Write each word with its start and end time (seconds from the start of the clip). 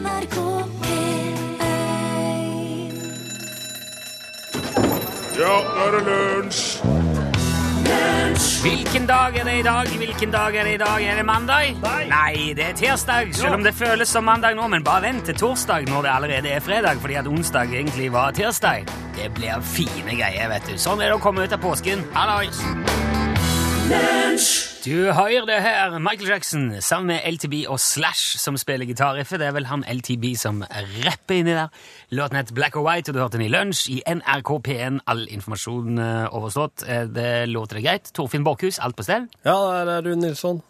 NRK 0.00 0.36
P1 0.80 1.36
Ja, 5.40 5.56
nå 5.60 5.84
er 5.84 5.90
det 5.96 6.00
lunsj! 6.08 6.80
Hvilken 8.60 9.06
dag 9.08 9.36
er 9.40 9.44
det 9.48 9.54
i 9.58 9.62
dag? 9.64 9.88
Hvilken 10.00 10.32
dag 10.32 10.56
er 10.56 10.64
det 10.68 10.74
i 10.76 10.80
dag? 10.80 11.02
Er 11.02 11.16
det 11.16 11.24
mandag? 11.26 11.76
Nei. 12.08 12.52
det 12.56 12.64
er 12.64 12.74
tirsdag, 12.76 13.34
selv 13.36 13.56
om 13.56 13.64
det 13.64 13.72
føles 13.76 14.08
som 14.08 14.24
mandag 14.24 14.56
nå. 14.56 14.68
Men 14.72 14.84
bare 14.84 15.02
vent 15.08 15.24
til 15.28 15.36
torsdag 15.40 15.88
når 15.88 16.06
det 16.06 16.12
allerede 16.14 16.48
er 16.56 16.64
fredag, 16.64 17.00
fordi 17.00 17.16
at 17.20 17.28
onsdag 17.28 17.72
egentlig 17.72 18.12
var 18.12 18.36
tirsdag. 18.36 18.84
Det 19.16 19.30
blir 19.36 19.60
fine 19.64 20.16
greier, 20.16 20.48
vet 20.52 20.68
du. 20.68 20.76
Sånn 20.80 21.00
er 21.00 21.08
det 21.10 21.16
å 21.20 21.24
komme 21.24 21.44
ut 21.44 21.56
av 21.56 21.60
påsken. 21.64 22.04
Hallois! 22.16 22.60
Du 24.80 25.10
hører 25.12 25.44
det 25.44 25.58
her, 25.60 25.98
Michael 26.00 26.30
Jackson 26.30 26.62
sammen 26.80 27.10
med 27.10 27.26
LTB 27.34 27.66
og 27.68 27.76
Slash 27.82 28.38
som 28.40 28.56
spiller 28.56 28.88
gitarriffet. 28.88 29.36
Det 29.42 29.50
er 29.50 29.52
vel 29.52 29.66
han 29.68 29.82
LTB 29.84 30.30
som 30.40 30.62
rapper 31.04 31.36
inni 31.36 31.52
der. 31.52 31.68
Låten 32.16 32.38
het 32.40 32.52
Black 32.56 32.78
or 32.80 32.86
White, 32.86 33.10
og 33.12 33.14
du 33.14 33.20
hørte 33.20 33.36
den 33.36 33.44
i 33.44 33.50
lunsj 33.52 33.90
i 33.92 33.98
NRK 34.08 34.54
P1. 34.64 35.02
All 35.10 35.26
informasjon 35.28 36.00
eh, 36.00 36.24
overstått. 36.32 36.86
Eh, 36.88 37.04
Det 37.12 37.28
låter 37.52 37.76
det 37.76 37.84
greit. 37.84 38.10
Torfinn 38.16 38.44
Borchhus, 38.46 38.78
alt 38.80 38.96
på 38.96 39.04
stell? 39.04 39.28
Ja, 39.44 39.58
der 39.84 39.92
er 39.98 40.02
Rune 40.08 40.24
Nilsson. 40.24 40.62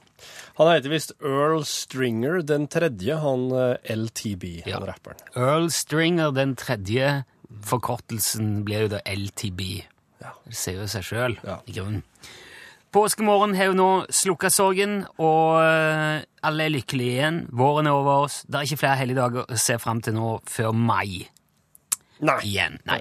Han 0.58 0.72
heter 0.74 0.90
visst 0.92 1.14
Earl 1.22 1.62
Stringer 1.64 2.42
den 2.44 2.66
tredje, 2.68 3.14
han 3.22 3.46
LTB, 3.86 4.44
LTB, 4.66 4.66
Ja. 4.66 4.82
rapperen. 4.90 5.22
Earl 5.36 5.70
Stringer 5.70 6.34
den 6.34 6.56
tredje. 6.56 7.22
Forkortelsen 7.62 8.64
blir 8.66 8.88
jo 8.88 8.88
da 8.98 9.00
LTB. 9.06 9.84
Ja. 10.20 10.34
Det 10.44 10.56
ser 10.56 10.82
jo 10.82 10.86
seg 10.90 11.02
sjøl, 11.06 11.38
Ja. 11.46 11.60
i 11.66 11.72
grunnen. 11.78 12.02
Påskemorgen 12.90 13.54
har 13.54 13.68
jo 13.70 13.74
nå 13.78 13.88
slukka 14.10 14.48
sorgen, 14.50 15.04
og 15.22 15.60
eh, 15.62 16.22
alle 16.42 16.64
er 16.66 16.72
lykkelige 16.74 17.12
igjen. 17.20 17.36
Våren 17.54 17.86
er 17.86 17.94
over 17.94 18.24
oss. 18.24 18.40
Det 18.48 18.58
er 18.58 18.66
ikke 18.66 18.80
flere 18.82 18.96
helligdager 18.98 19.44
å 19.46 19.58
se 19.62 19.76
fram 19.78 20.00
til 20.02 20.16
nå 20.16 20.32
før 20.50 20.72
mai 20.74 21.28
Nei. 22.20 22.38
igjen. 22.48 22.80
Nei. 22.90 22.98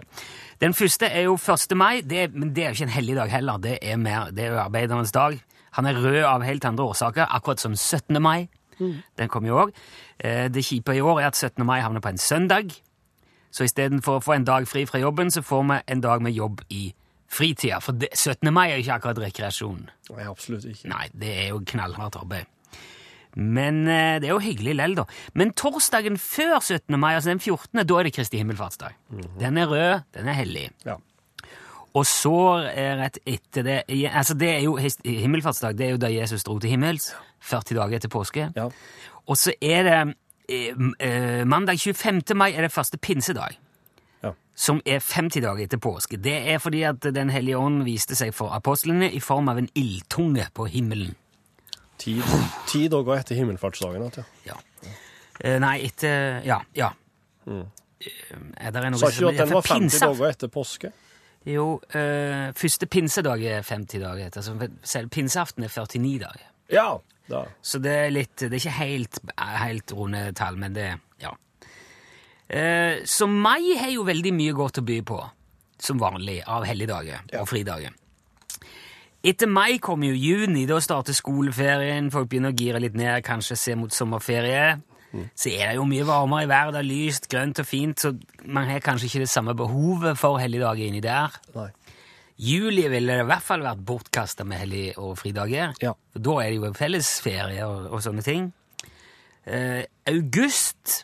Den 0.62 0.76
første 0.78 1.08
er 1.10 1.26
jo 1.26 1.38
1. 1.42 1.74
mai, 1.80 2.02
det, 2.06 2.20
er- 2.28 2.36
men 2.38 2.54
det 2.54 2.64
er 2.64 2.70
jo 2.70 2.78
ikke 2.78 2.88
en 2.92 2.96
helligdag 3.00 3.30
heller. 3.34 3.58
Det 3.64 3.78
er, 3.82 3.98
mer, 3.98 4.30
det 4.32 4.46
er 4.46 4.54
jo 4.54 4.60
arbeidernes 4.62 5.12
dag. 5.16 5.40
Han 5.80 5.86
er 5.90 5.98
rød 6.04 6.22
av 6.26 6.44
helt 6.46 6.66
andre 6.66 6.86
årsaker, 6.92 7.26
akkurat 7.30 7.60
som 7.64 7.76
17. 7.76 8.22
mai. 8.22 8.48
Den 8.80 9.28
kom 9.28 9.44
jo 9.46 9.58
òg. 9.66 9.74
Det 10.24 10.62
kjipe 10.64 10.94
i 10.96 11.02
år 11.04 11.20
er 11.20 11.28
at 11.34 11.36
17. 11.36 11.66
mai 11.68 11.82
havner 11.84 12.00
på 12.00 12.10
en 12.14 12.18
søndag. 12.22 12.72
Så 13.52 13.66
istedenfor 13.68 14.20
å 14.20 14.24
få 14.24 14.38
en 14.38 14.46
dag 14.48 14.68
fri 14.70 14.86
fra 14.88 15.00
jobben, 15.02 15.32
så 15.34 15.42
får 15.44 15.64
vi 15.68 15.80
en 15.92 16.02
dag 16.06 16.22
med 16.24 16.32
jobb 16.38 16.62
i 16.70 16.94
fritida. 17.30 17.80
For 17.84 17.98
17. 18.10 18.50
mai 18.54 18.70
er 18.70 18.78
jo 18.78 18.86
ikke 18.86 18.96
akkurat 19.00 19.22
rekreasjon. 19.26 19.84
Nei, 20.12 20.30
absolutt 20.30 20.66
ikke. 20.70 20.90
Nei, 20.92 21.10
det 21.14 21.34
er 21.46 21.52
jo 21.54 21.62
knallhardt 21.74 22.18
arbeid. 22.20 22.50
Men 23.38 23.84
eh, 23.88 24.18
det 24.22 24.30
er 24.30 24.34
jo 24.34 24.42
hyggelig 24.42 24.74
lell, 24.80 24.96
da. 24.98 25.06
Men 25.38 25.54
torsdagen 25.54 26.18
før 26.18 26.58
17. 26.60 26.98
mai, 27.00 27.14
altså 27.14 27.30
den 27.30 27.44
14., 27.44 27.86
da 27.86 28.00
er 28.00 28.10
det 28.10 28.16
Kristi 28.16 28.42
himmelfartsdag. 28.42 28.98
Den 29.40 29.62
er 29.62 29.70
rød, 29.70 30.10
den 30.18 30.32
er 30.32 30.40
hellig. 30.40 30.66
Ja. 30.88 30.98
Og 31.98 32.06
så 32.06 32.36
eh, 32.70 32.94
rett 33.00 33.18
etter 33.26 33.66
det 33.66 33.78
Altså, 34.12 34.36
det 34.38 34.50
er 34.50 34.60
jo 34.66 34.76
himmelfartsdag, 34.78 35.78
det 35.78 35.88
er 35.88 35.96
jo 35.96 36.02
da 36.02 36.12
Jesus 36.14 36.46
dro 36.46 36.60
til 36.60 36.74
himmels. 36.74 37.12
40 37.40 37.78
dager 37.78 37.98
etter 37.98 38.12
påske. 38.12 38.50
Ja. 38.56 38.68
Og 39.30 39.38
så 39.38 39.54
er 39.62 39.88
det 39.88 39.98
eh, 40.50 40.84
eh, 41.00 41.46
mandag 41.48 41.80
25. 41.80 42.22
mai 42.36 42.52
er 42.54 42.68
det 42.68 42.74
første 42.74 42.98
pinsedag. 42.98 43.58
Som 44.60 44.82
er 44.86 45.00
50 45.00 45.40
dager 45.46 45.64
etter 45.64 45.80
påske. 45.80 46.18
Det 46.20 46.34
er 46.52 46.58
fordi 46.60 46.82
at 46.84 47.06
Den 47.16 47.30
hellige 47.32 47.58
ånd 47.58 47.84
viste 47.88 48.16
seg 48.20 48.34
for 48.36 48.52
apostlene 48.52 49.08
i 49.16 49.22
form 49.24 49.48
av 49.48 49.58
en 49.62 49.70
ildtunge 49.80 50.50
på 50.54 50.66
himmelen. 50.68 51.14
Ti, 52.00 52.18
ti 52.68 52.82
dager 52.92 53.20
etter 53.22 53.36
himmelfartsdagen. 53.40 54.04
At, 54.10 54.20
ja. 54.48 54.58
Ja. 54.84 54.92
Eh, 55.40 55.58
nei, 55.64 55.78
etter 55.88 56.42
Ja. 56.44 56.60
ja. 56.76 56.92
Mm. 57.48 57.66
er 58.58 58.72
det 58.72 58.84
noe 58.92 59.00
Sa 59.00 59.08
ikke 59.10 59.20
du 59.20 59.28
at 59.32 59.38
den 59.38 59.50
var 59.54 59.62
50 59.62 59.80
Pinseaf- 59.80 60.18
dager 60.20 60.30
etter 60.36 60.48
påske? 60.52 60.92
Jo, 61.48 61.80
eh, 61.96 62.52
første 62.56 62.86
pinsedag 62.88 63.44
er 63.48 63.62
50 63.64 64.00
dager 64.04 64.26
etter. 64.28 64.42
Så 64.44 64.56
selv 64.84 65.10
pinseaften 65.10 65.64
er 65.64 65.70
49 65.72 66.20
dager. 66.20 66.48
Ja. 66.72 66.98
Da. 67.30 67.46
Så 67.62 67.80
det 67.82 67.92
er 67.94 68.10
litt 68.10 68.36
Det 68.38 68.52
er 68.52 68.58
ikke 68.58 68.78
helt, 68.80 69.20
helt 69.38 69.92
runde 69.94 70.34
tall, 70.36 70.56
men 70.58 70.74
det 70.74 70.88
Ja. 70.90 70.98
Eh, 72.50 73.04
så 73.06 73.28
mai 73.30 73.76
har 73.78 73.92
jo 73.94 74.04
veldig 74.08 74.32
mye 74.34 74.54
godt 74.58 74.80
å 74.82 74.86
by 74.86 75.00
på, 75.06 75.20
som 75.80 76.00
vanlig, 76.02 76.42
av 76.48 76.66
helligdager 76.66 77.20
Ja. 77.32 77.42
og 77.42 77.48
fridager. 77.48 77.94
Etter 79.24 79.48
mai 79.52 79.78
kommer 79.84 80.08
jo 80.08 80.16
juni. 80.16 80.66
Da 80.66 80.80
starter 80.80 81.14
skoleferien, 81.14 82.10
folk 82.12 82.30
begynner 82.30 82.54
å 82.54 82.58
gire 82.58 82.80
litt 82.80 82.96
ned, 82.96 83.22
kanskje 83.24 83.58
se 83.58 83.76
mot 83.76 83.92
sommerferie. 83.92 84.82
Så 85.36 85.50
er 85.50 85.72
det 85.72 85.76
jo 85.80 85.86
mye 85.90 86.06
varmere 86.06 86.44
i 86.46 86.48
været, 86.48 86.74
det 86.74 86.80
er 86.84 86.88
lyst, 86.88 87.28
grønt 87.32 87.60
og 87.60 87.66
fint, 87.66 87.98
så 88.00 88.12
man 88.46 88.68
har 88.70 88.80
kanskje 88.80 89.08
ikke 89.10 89.24
det 89.26 89.30
samme 89.30 89.56
behovet 89.58 90.18
for 90.18 90.38
helligdager 90.38 90.86
inni 90.86 91.02
der. 91.02 91.34
Nei. 91.56 91.72
Juli 92.40 92.86
ville 92.88 93.18
det 93.18 93.26
i 93.26 93.28
hvert 93.28 93.44
fall 93.44 93.66
vært 93.66 93.82
bortkasta 93.84 94.46
med 94.46 94.62
hellig- 94.62 94.98
og 94.98 95.18
fridager. 95.18 95.74
Ja. 95.82 95.92
For 96.14 96.20
da 96.24 96.38
er 96.40 96.50
det 96.54 96.60
jo 96.62 96.74
fellesferie 96.78 97.66
og, 97.66 97.90
og 97.92 98.04
sånne 98.06 98.24
ting. 98.24 98.54
Uh, 99.50 99.82
august 100.08 101.04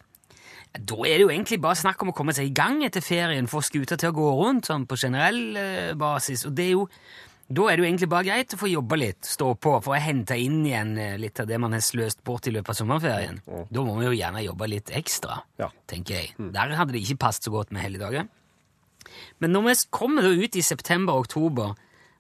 Da 0.80 0.96
er 1.08 1.18
det 1.18 1.22
jo 1.26 1.30
egentlig 1.32 1.62
bare 1.64 1.78
snakk 1.80 2.02
om 2.04 2.10
å 2.12 2.16
komme 2.18 2.34
seg 2.36 2.50
i 2.50 2.56
gang 2.56 2.82
etter 2.84 3.02
ferien, 3.06 3.48
få 3.48 3.62
skuta 3.64 3.96
til 3.98 4.10
å 4.12 4.16
gå 4.18 4.26
rundt 4.42 4.68
sånn 4.68 4.86
på 4.90 4.98
generell 5.00 5.56
eh, 5.56 5.94
basis. 5.96 6.46
Og 6.50 6.56
det 6.58 6.66
er 6.66 6.72
jo, 6.74 6.88
da 7.48 7.68
er 7.70 7.78
det 7.78 7.84
jo 7.86 7.88
egentlig 7.90 8.10
bare 8.12 8.28
greit 8.28 8.54
å 8.54 8.60
få 8.60 8.68
jobba 8.72 8.98
litt, 9.00 9.22
stå 9.30 9.54
på, 9.62 9.76
for 9.86 9.96
å 9.96 10.02
hente 10.02 10.36
inn 10.42 10.66
igjen 10.66 10.98
eh, 10.98 11.16
litt 11.22 11.40
av 11.40 11.48
det 11.48 11.60
man 11.62 11.72
har 11.78 11.84
sløst 11.86 12.24
bort 12.28 12.48
i 12.50 12.54
løpet 12.56 12.74
av 12.74 12.80
sommerferien. 12.82 13.40
Da 13.72 13.86
må 13.88 13.96
vi 14.02 14.10
jo 14.10 14.16
gjerne 14.20 14.44
jobbe 14.44 14.68
litt 14.74 14.92
ekstra, 14.92 15.40
Ja. 15.62 15.70
tenker 15.88 16.20
jeg. 16.20 16.36
Der 16.52 16.76
hadde 16.76 16.92
det 16.98 17.04
ikke 17.06 17.22
passet 17.28 17.48
så 17.48 17.56
godt 17.56 17.72
med 17.72 17.86
helligdager. 17.86 18.28
Men 19.40 19.52
når 19.54 19.68
vi 19.70 19.76
kommer 19.94 20.26
da 20.26 20.34
ut 20.34 20.56
i 20.58 20.64
september-oktober, 20.66 21.76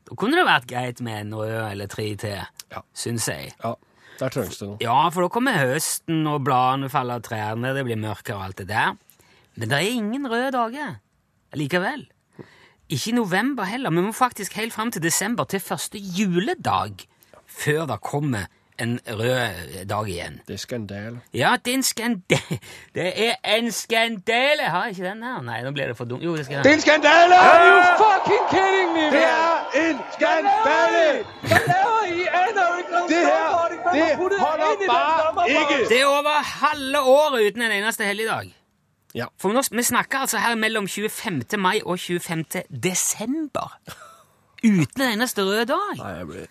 da 0.05 0.15
kunne 0.21 0.37
det 0.37 0.45
vært 0.45 0.67
greit 0.69 0.99
med 1.01 1.25
en 1.25 1.33
rød 1.39 1.71
eller 1.71 1.87
tre 1.89 2.15
til, 2.15 2.39
Ja. 2.71 2.81
syns 2.93 3.25
jeg. 3.27 3.53
Ja. 3.63 3.75
Der 4.19 4.29
trengs 4.31 4.57
det 4.61 4.67
noe. 4.67 4.77
Ja, 4.83 5.09
for 5.11 5.25
da 5.25 5.31
kommer 5.33 5.57
høsten, 5.59 6.25
og 6.31 6.43
bladene 6.47 6.89
faller 6.89 7.19
av 7.19 7.25
trærne, 7.25 7.73
det 7.75 7.85
blir 7.87 7.99
mørkere 7.99 8.37
og 8.39 8.45
alt 8.49 8.61
det 8.63 8.67
der. 8.71 8.93
Men 9.55 9.71
det 9.71 9.77
er 9.79 9.95
ingen 9.95 10.27
røde 10.31 10.51
dager 10.55 10.97
likevel. 11.55 12.07
Ikke 12.89 13.09
i 13.09 13.15
november 13.15 13.63
heller, 13.65 13.89
men 13.89 14.03
vi 14.03 14.11
må 14.11 14.13
faktisk 14.13 14.53
helt 14.59 14.73
fram 14.73 14.91
til 14.91 15.03
desember, 15.03 15.43
til 15.43 15.59
første 15.59 15.97
juledag, 15.97 17.07
før 17.47 17.85
det 17.89 18.01
kommer 18.01 18.45
en 18.79 18.99
rød 19.07 19.85
dag 19.87 20.09
igjen. 20.09 20.41
Det 20.47 20.53
er 20.53 20.57
skandale. 20.57 21.21
Ja, 21.33 21.55
det 21.65 21.71
er 21.71 21.77
en 21.77 21.83
skandale. 21.83 22.59
Det 22.95 23.07
er 23.27 23.35
en 23.57 23.71
skandale! 23.71 24.61
Har 24.67 24.83
jeg 24.83 24.91
ikke 24.97 25.09
den 25.09 25.23
her? 25.23 25.41
Nei, 25.41 25.61
nå 25.63 25.71
blir 25.71 25.87
det 25.87 25.97
for 25.97 26.05
dumt. 26.05 26.23
Jo, 26.23 26.35
det 26.35 26.45
skal 26.45 26.59
jeg 26.59 26.63
ha. 26.65 26.73
en 26.73 26.81
skandale! 26.81 27.35
Are 27.35 27.67
you 27.71 27.79
fucking 28.03 28.45
kidding 28.51 28.89
me, 28.95 29.05
Det 29.15 29.23
er 29.23 29.89
en 29.89 29.97
skandale! 30.17 31.23
Hva 31.47 31.59
laver 31.71 32.03
I? 32.11 32.25
Det 33.09 33.21
her, 33.21 33.47
men 33.47 33.54
det 33.95 34.39
holder 34.39 35.33
bare 35.35 35.49
ikke. 35.49 35.79
Det 35.89 35.99
er 36.01 36.05
over 36.05 36.39
halve 36.51 37.01
året 37.01 37.51
uten 37.51 37.65
en 37.65 37.75
eneste 37.79 38.07
helligdag. 38.07 38.51
Ja. 39.15 39.29
For 39.39 39.55
nå, 39.55 39.63
Vi 39.71 39.83
snakker 39.83 40.25
altså 40.25 40.41
her 40.43 40.55
mellom 40.55 40.87
25. 40.87 41.57
mai 41.57 41.81
og 41.85 41.99
25. 41.99 42.65
desember. 42.69 43.77
Uten 44.63 45.01
en 45.01 45.11
eneste 45.13 45.43
rød 45.43 45.65
dag. 45.65 45.95
Nei, 45.97 46.11
jeg 46.17 46.27
blir 46.27 46.47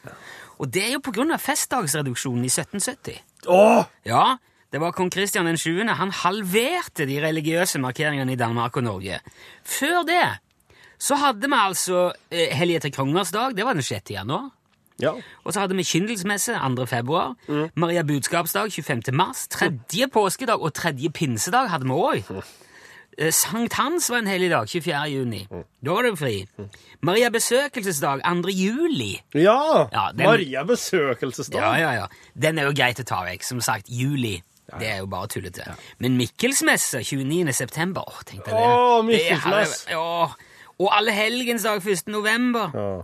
Og 0.58 0.70
det 0.74 0.84
er 0.86 0.92
jo 0.92 1.30
av 1.32 1.38
festdagsreduksjonen 1.42 2.44
i 2.44 2.48
1770. 2.52 3.20
Åh! 3.46 3.84
Ja, 4.06 4.36
det 4.72 4.80
var 4.80 4.92
kong 4.92 5.10
Kristian 5.10 5.46
den 5.46 5.58
7. 5.58 5.84
Han 5.86 6.10
halverte 6.10 7.06
de 7.06 7.20
religiøse 7.20 7.78
markeringene 7.78 8.32
i 8.32 8.36
Danmark 8.36 8.76
og 8.76 8.84
Norge. 8.84 9.20
Før 9.64 10.02
det 10.06 10.38
så 10.98 11.18
hadde 11.20 11.48
vi 11.50 11.58
altså 11.58 12.12
eh, 12.30 12.54
Hellige 12.54 12.80
til 12.80 12.92
kongers 12.94 13.30
dag, 13.34 13.56
det 13.56 13.64
var 13.66 13.74
den 13.74 13.82
6. 13.82 14.10
januar. 14.10 14.50
Ja. 15.02 15.12
Og 15.44 15.52
så 15.52 15.60
hadde 15.60 15.74
vi 15.76 15.82
kyndelsmesse 15.82 16.54
2. 16.76 16.86
februar, 16.86 17.34
Maria 17.74 18.02
budskapsdag 18.02 18.70
25. 18.72 19.12
mars, 19.12 19.46
tredje 19.48 20.08
påskedag 20.12 20.60
og 20.62 20.74
tredje 20.74 21.10
pinsedag 21.10 21.68
hadde 21.70 21.84
vi 21.84 21.90
òg. 21.90 22.42
Sankt 23.30 23.72
Hans 23.78 24.08
var 24.10 24.18
en 24.18 24.26
hellig 24.26 24.48
dag, 24.50 24.66
24. 24.68 25.04
juni. 25.10 25.44
Da 25.84 25.90
var 25.94 26.02
det 26.02 26.16
fri. 26.18 26.46
Maria 27.00 27.28
besøkelsesdag 27.30 28.22
2. 28.26 28.50
juli. 28.50 29.20
Ja! 29.34 29.86
Ja, 29.92 30.08
den- 30.12 30.26
Maria 30.26 30.64
besøkelsesdag. 30.64 31.60
Ja, 31.60 31.74
ja, 31.78 31.92
ja. 31.92 32.06
Den 32.34 32.58
er 32.58 32.64
jo 32.64 32.72
greit 32.74 32.98
å 32.98 33.04
ta 33.04 33.22
vekk. 33.24 33.42
Som 33.44 33.60
sagt, 33.60 33.86
juli. 33.88 34.42
Det 34.80 34.88
er 34.88 34.98
jo 34.98 35.06
bare 35.06 35.28
tullete. 35.28 35.62
Men 35.98 36.16
Mikkelsmesse 36.16 37.02
29. 37.04 37.52
september 37.52 38.02
Åh, 38.08 38.22
tenk 38.26 38.44
deg 38.46 38.54
det. 38.54 38.62
Åh, 38.62 39.06
Det 39.06 39.14
er- 39.14 39.34
Mikkelsmess. 39.36 39.86
Ja. 39.90 40.26
Og 40.78 40.88
Allehelgensdag 40.98 41.82
1. 41.86 42.08
november. 42.08 42.70
Ja. 42.74 43.02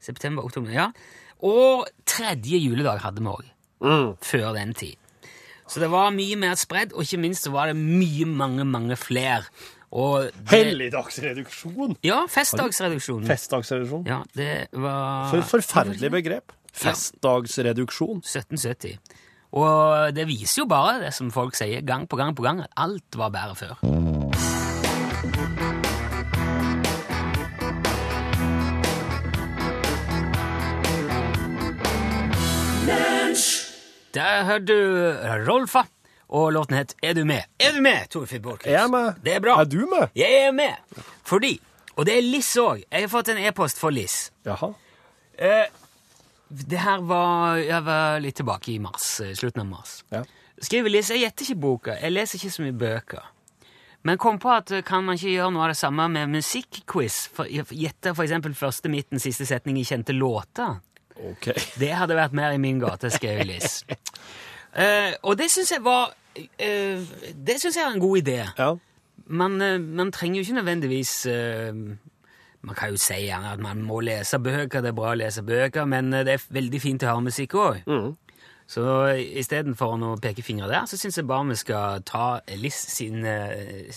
September, 0.00 0.44
oktober, 0.44 0.70
ja. 0.70 0.90
Og 1.44 1.86
tredje 2.08 2.58
juledag 2.58 3.02
hadde 3.04 3.22
vi 3.22 3.30
òg. 3.30 3.50
Mm. 3.84 4.14
Før 4.24 4.52
den 4.56 4.74
tid. 4.74 4.96
Så 5.68 5.82
det 5.82 5.90
var 5.92 6.10
mye 6.16 6.36
mer 6.40 6.56
spredd, 6.56 6.94
og 6.96 7.04
ikke 7.04 7.20
minst 7.20 7.44
så 7.44 7.52
var 7.52 7.68
det 7.70 7.76
mye, 7.76 8.24
mange, 8.26 8.64
mange 8.64 8.96
flere. 8.96 9.44
Og 9.92 10.28
det, 10.32 10.48
Helligdagsreduksjon. 10.52 11.96
Ja, 12.04 12.22
festdagsreduksjon. 12.28 13.24
Festdagsreduksjon. 13.28 14.04
Ja, 14.08 14.22
det 14.36 14.68
var 14.72 15.30
For 15.32 15.44
forferdelig 15.56 16.10
begrep. 16.12 16.52
Festdagsreduksjon. 16.76 18.20
1770. 18.24 18.98
Og 19.56 20.12
det 20.16 20.26
viser 20.28 20.62
jo 20.62 20.68
bare 20.68 20.98
det 21.06 21.14
som 21.16 21.30
folk 21.32 21.56
sier 21.56 21.84
gang 21.88 22.04
på 22.08 22.18
gang 22.20 22.34
på 22.36 22.44
gang, 22.44 22.60
at 22.64 22.72
alt 22.76 23.16
var 23.16 23.32
bedre 23.32 23.56
før. 23.56 23.78
Der 34.14 34.44
hørte 34.48 34.66
du 34.66 35.48
Rolfa, 35.48 35.82
og 36.28 36.52
låten 36.52 36.76
het 36.78 36.94
Er 37.02 37.14
du 37.14 37.24
med? 37.24 37.44
Er 37.60 37.72
du 37.76 37.80
med, 37.84 38.08
Torfinn 38.10 38.42
Borchhus? 38.42 38.66
Er 38.72 38.88
med? 38.88 39.14
Det 39.24 39.34
er 39.36 39.40
bra. 39.40 39.60
Er 39.60 39.64
du 39.68 39.80
med? 39.86 40.08
Jeg 40.16 40.46
er 40.46 40.52
med. 40.52 40.76
Fordi 41.24 41.58
Og 41.98 42.06
det 42.06 42.14
er 42.18 42.22
Liss 42.22 42.52
òg. 42.56 42.84
Jeg 42.92 43.00
har 43.02 43.08
fått 43.10 43.28
en 43.32 43.38
e-post 43.42 43.78
for 43.78 43.90
Liss. 43.90 44.30
Jaha. 44.46 44.68
Eh, 45.38 45.66
det 46.48 46.78
her 46.78 47.00
var 47.02 47.56
Jeg 47.56 47.84
var 47.84 48.20
litt 48.20 48.36
tilbake 48.36 48.70
i 48.72 48.78
mars. 48.78 49.20
eh, 49.20 49.34
Slutten 49.34 49.60
av 49.60 49.66
mars. 49.66 50.04
Ja. 50.10 50.22
Skriver 50.62 50.88
Liss 50.90 51.10
Jeg 51.10 51.20
gjetter 51.24 51.44
ikke 51.44 51.60
boka. 51.60 51.96
Jeg 52.00 52.12
leser 52.12 52.38
ikke 52.38 52.50
så 52.54 52.62
mye 52.62 52.72
bøker. 52.78 53.22
Men 54.04 54.16
kom 54.18 54.38
på 54.38 54.48
at 54.54 54.70
eh, 54.70 54.82
kan 54.82 55.04
man 55.04 55.16
ikke 55.18 55.34
gjøre 55.34 55.50
noe 55.52 55.62
av 55.66 55.72
det 55.74 55.76
samme 55.76 56.08
med 56.08 56.28
musikkquiz? 56.30 57.16
Gjette 57.70 58.14
eksempel 58.14 58.54
første, 58.54 58.88
midten, 58.88 59.18
siste 59.18 59.44
setning 59.46 59.76
i 59.78 59.84
kjente 59.84 60.14
låter. 60.14 60.78
Ok. 61.18 61.50
Det 61.80 61.92
hadde 61.94 62.16
vært 62.18 62.36
mer 62.36 62.54
i 62.54 62.60
min 62.62 62.80
gate, 62.82 63.10
skrev 63.10 63.44
Liss. 63.48 63.82
Eh, 64.78 65.14
og 65.22 65.38
det 65.40 65.48
syns 65.50 65.72
jeg 65.72 65.80
var 65.82 66.12
uh, 66.12 67.06
Det 67.34 67.56
syns 67.58 67.78
jeg 67.78 67.82
er 67.82 67.94
en 67.94 68.02
god 68.02 68.18
idé. 68.20 68.36
Ja. 68.58 68.74
Man, 69.26 69.56
uh, 69.62 69.80
man 69.80 70.12
trenger 70.12 70.38
jo 70.38 70.46
ikke 70.46 70.58
nødvendigvis 70.60 71.26
eh, 71.26 71.72
Man 72.62 72.76
kan 72.76 72.92
jo 72.92 73.00
si 73.00 73.16
gjerne 73.24 73.52
at 73.56 73.60
man 73.62 73.82
må 73.82 74.00
lese 74.04 74.38
bøker, 74.38 74.82
det 74.82 74.92
er 74.92 74.96
bra 74.96 75.12
å 75.14 75.18
lese 75.18 75.42
bøker, 75.46 75.84
men 75.88 76.12
eh, 76.12 76.24
det 76.26 76.36
er 76.36 76.46
veldig 76.54 76.80
fint 76.82 77.04
å 77.04 77.12
høre 77.12 77.26
musikk 77.30 77.54
òg. 77.58 77.82
Så 78.68 78.84
istedenfor 79.16 79.94
å 80.04 80.16
peke 80.20 80.44
fingre 80.44 80.68
der, 80.68 80.84
så 80.84 80.98
syns 81.00 81.16
jeg 81.16 81.26
bare 81.28 81.46
vi 81.48 81.56
skal 81.56 82.02
ta 82.04 82.40
Liss 82.60 82.80
sin, 82.92 83.24
eh, 83.24 83.88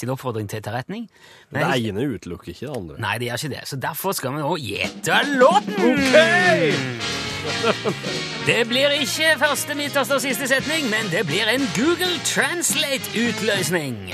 sin 0.00 0.10
oppfordring 0.14 0.48
til 0.50 0.60
etterretning. 0.62 1.08
Men 1.50 1.66
Det 1.66 1.88
ene 1.90 2.06
utelukker 2.14 2.52
ikke 2.52 2.66
det 2.66 2.76
andre. 2.76 2.98
Nei, 3.02 3.18
det 3.18 3.30
gjør 3.30 3.42
ikke 3.42 3.54
det. 3.56 3.62
Så 3.68 3.76
derfor 3.82 4.12
skal 4.16 4.36
vi 4.36 4.44
nå 4.44 4.56
gjette 4.62 5.22
låten! 5.38 6.98
Det 8.48 8.64
blir 8.68 8.92
ikke 8.98 9.34
første, 9.38 9.74
midterste 9.78 10.16
og 10.16 10.20
siste 10.20 10.48
setning, 10.50 10.88
men 10.90 11.08
det 11.12 11.22
blir 11.28 11.48
en 11.48 11.62
Google 11.76 12.18
Translate-utløsning. 12.26 14.10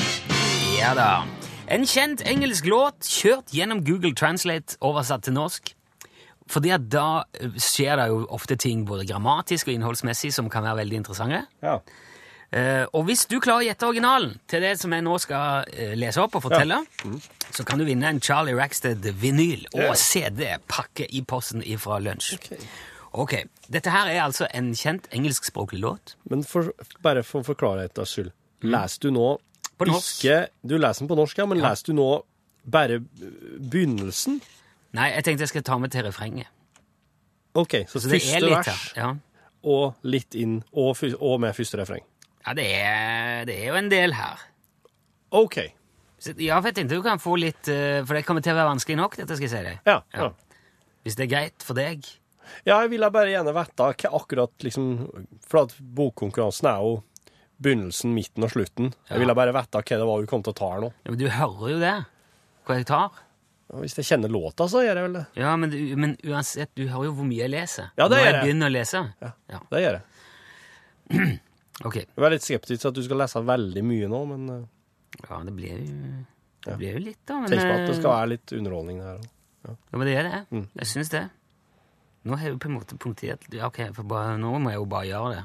Ja 0.79 0.93
da. 0.99 1.25
En 1.73 1.87
kjent 1.89 2.23
engelsk 2.29 2.67
låt 2.69 3.09
kjørt 3.09 3.55
gjennom 3.55 3.81
Google 3.87 4.15
Translate, 4.15 4.77
oversatt 4.85 5.25
til 5.25 5.37
norsk. 5.39 5.73
Fordi 6.51 6.75
at 6.77 6.89
da 6.93 7.25
eh, 7.41 7.55
skjer 7.57 7.97
det 7.97 8.09
jo 8.13 8.25
ofte 8.37 8.57
ting 8.61 8.85
både 8.87 9.07
grammatisk 9.09 9.71
og 9.71 9.79
innholdsmessig 9.79 10.33
som 10.37 10.51
kan 10.53 10.67
være 10.67 10.83
veldig 10.83 11.01
interessante. 11.01 11.45
Ja. 11.65 11.79
Eh, 12.53 12.85
og 12.93 13.05
hvis 13.09 13.25
du 13.27 13.39
klarer 13.41 13.65
å 13.65 13.67
gjette 13.69 13.87
originalen 13.89 14.37
til 14.51 14.61
det 14.63 14.75
som 14.79 14.93
jeg 14.93 15.03
nå 15.03 15.15
skal 15.23 15.65
eh, 15.73 15.95
lese 15.99 16.21
opp 16.23 16.37
og 16.39 16.43
fortelle, 16.45 16.81
så 17.55 17.65
kan 17.67 17.79
du 17.79 17.85
vinne 17.85 18.07
en 18.11 18.21
Charlie 18.21 18.55
Rackstead-vinyl 18.55 19.67
og 19.75 19.81
Ja. 19.81 19.95
CD-pakke 19.95 21.07
i 21.11 21.23
posten 21.23 21.63
fra 21.79 21.99
lunsj. 21.99 22.35
Ok. 22.35 22.53
Ok, 23.15 23.35
Dette 23.71 23.91
her 23.95 24.09
er 24.11 24.21
altså 24.25 24.47
en 24.55 24.73
kjent 24.75 25.07
engelskspråklig 25.15 25.81
låt. 25.81 26.17
Men 26.31 26.43
for, 26.45 26.73
bare 27.03 27.23
for 27.23 27.43
etter 27.85 28.05
skyld. 28.05 28.33
Leser 28.63 29.01
du 29.01 29.11
nå 29.15 29.39
Mm. 29.75 29.79
På 29.79 29.87
norsk. 29.91 30.23
ikke 30.25 30.49
Du 30.65 30.77
leser 30.79 31.01
den 31.01 31.09
på 31.09 31.17
norsk, 31.19 31.39
ja, 31.39 31.47
men 31.47 31.59
leser 31.59 31.87
du 31.87 31.93
nå 31.99 32.25
bare 32.71 33.01
begynnelsen? 33.01 34.41
Nei, 34.95 35.09
jeg 35.11 35.25
tenkte 35.25 35.41
jeg 35.43 35.49
skal 35.49 35.63
ta 35.67 35.79
med 35.79 35.91
til 35.91 36.05
refrenget. 36.07 36.47
OK, 37.55 37.85
så, 37.89 37.99
Så 38.01 38.09
det 38.09 38.21
første 38.23 38.37
er 38.37 38.55
vers. 38.55 38.93
Ja, 38.97 39.09
og 39.65 39.95
litt 40.03 40.35
inn, 40.35 40.63
og, 40.73 40.97
og 41.21 41.41
med 41.41 41.55
første 41.57 41.79
refreng. 41.81 42.05
Ja 42.45 42.55
det, 42.59 42.67
er, 42.77 43.45
det 43.49 43.57
er 43.63 43.71
jo 43.73 43.79
en 43.81 43.89
del 43.93 44.15
her. 44.17 44.43
OK. 45.35 45.59
Så, 46.19 46.33
ja, 46.41 46.57
for 46.61 46.71
jeg 46.71 46.77
tenkte 46.79 46.99
du 46.99 47.05
kan 47.05 47.21
få 47.21 47.35
litt 47.37 47.69
eh, 47.69 47.99
For 48.07 48.17
det 48.17 48.23
kommer 48.25 48.41
til 48.45 48.55
å 48.55 48.57
være 48.57 48.71
vanskelig 48.71 48.97
nok, 49.01 49.17
dette 49.19 49.37
skal 49.37 49.49
jeg 49.49 49.53
si 49.53 49.63
deg. 49.67 49.81
Ja. 49.89 49.99
Ja. 50.15 50.29
Hvis 51.05 51.19
det 51.19 51.27
er 51.27 51.33
greit 51.35 51.65
for 51.67 51.77
deg. 51.77 52.07
Ja, 52.65 52.79
jeg 52.85 52.93
ville 52.95 53.11
bare 53.13 53.33
gjerne 53.33 53.53
vite 53.57 53.89
hva 53.91 54.13
akkurat 54.21 54.65
liksom 54.65 54.87
For 55.49 55.65
at 55.65 55.75
bokkonkurransen 55.81 56.69
er 56.71 56.85
jo 56.85 56.95
begynnelsen, 57.65 58.13
midten 58.17 58.45
og 58.45 58.51
slutten. 58.53 58.91
Ja. 59.07 59.15
Jeg 59.15 59.25
ville 59.25 59.37
bare 59.37 59.53
vite 59.57 59.81
hva 59.81 59.99
det 60.01 60.09
var 60.09 60.23
hun 60.23 60.31
kom 60.31 60.43
til 60.45 60.53
å 60.55 60.59
ta 60.59 60.71
her 60.75 60.83
nå. 60.85 60.91
Ja, 61.05 61.13
men 61.15 61.21
du 61.21 61.29
hører 61.33 61.71
jo 61.75 61.79
det, 61.81 61.95
hva 62.67 62.77
jeg 62.81 62.89
tar. 62.91 63.21
Hvis 63.81 63.97
jeg 63.99 64.07
kjenner 64.07 64.31
låta, 64.31 64.67
så 64.71 64.83
gjør 64.85 65.01
jeg 65.01 65.07
vel 65.07 65.15
det. 65.17 65.23
Ja, 65.41 65.55
men, 65.59 65.73
du, 65.73 65.79
men 65.99 66.13
uansett, 66.29 66.71
du 66.77 66.85
hører 66.91 67.09
jo 67.09 67.15
hvor 67.17 67.27
mye 67.29 67.41
jeg 67.45 67.53
leser. 67.55 67.89
Ja, 67.97 68.07
det 68.11 68.19
Når 68.19 68.21
gjør 68.21 68.27
jeg 68.29 68.35
jeg. 68.37 68.45
begynner 68.45 68.71
å 68.71 68.75
lese. 68.75 69.01
Ja. 69.25 69.31
Ja. 69.55 69.61
Det 69.71 69.83
gjør 69.85 69.97
jeg. 69.99 71.41
Ok. 71.83 71.97
Jeg 72.05 72.27
er 72.27 72.35
litt 72.35 72.47
skeptisk 72.47 72.83
til 72.83 72.91
at 72.93 72.99
du 72.99 73.03
skal 73.03 73.19
lese 73.25 73.43
veldig 73.43 73.83
mye 73.87 74.11
nå, 74.11 74.21
men 74.31 74.51
uh, 74.53 74.61
Ja, 75.25 75.41
det 75.47 75.55
blir 75.57 75.73
jo, 75.75 76.13
det 76.67 76.77
blir 76.79 76.99
jo 76.99 77.03
litt, 77.09 77.23
da. 77.27 77.41
Men, 77.43 77.51
tenk 77.51 77.65
på 77.65 77.73
at 77.73 77.87
det 77.87 77.95
eh, 77.95 77.99
skal 77.99 78.13
være 78.13 78.31
litt 78.35 78.55
underholdning 78.55 79.01
her. 79.05 79.25
Ja, 79.65 79.75
men 79.97 80.07
det 80.07 80.15
er 80.21 80.29
det. 80.29 80.41
Mm. 80.51 80.69
Jeg 80.81 80.91
syns 80.91 81.11
det. 81.13 81.25
Nå 82.25 82.39
har 82.39 82.49
jeg 82.49 82.55
jo 82.55 82.61
på 82.63 82.71
en 82.71 82.77
måte 82.79 82.97
punktert 83.01 83.43
Ja, 83.53 83.69
ok, 83.69 83.81
for 83.97 84.09
bare, 84.09 84.39
nå 84.41 84.55
må 84.59 84.73
jeg 84.73 84.81
jo 84.81 84.87
bare 84.89 85.09
gjøre 85.11 85.33
det. 85.35 85.45